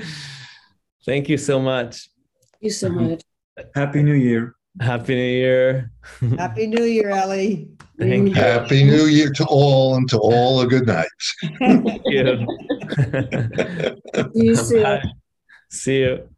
Thank 1.06 1.30
you 1.30 1.38
so 1.38 1.60
much. 1.60 2.10
Thank 2.52 2.64
you 2.64 2.70
so 2.70 2.90
much. 2.90 3.22
Happy 3.74 4.04
new 4.04 4.14
year. 4.14 4.56
Happy 4.80 5.16
new 5.16 5.22
year. 5.22 5.92
Happy 6.38 6.68
new 6.68 6.84
year 6.84 7.10
ellie. 7.10 7.70
Thank 7.98 8.30
you. 8.30 8.36
Happy 8.36 8.84
new 8.84 9.06
year 9.06 9.32
to 9.32 9.46
all 9.46 9.96
and 9.96 10.10
to 10.10 10.18
all 10.20 10.62
a 10.62 10.68
good 10.68 10.86
night. 10.86 11.08
Thank 11.60 12.02
you. 12.06 12.46
You 14.34 14.56
see 15.70 16.02
you 16.02 16.35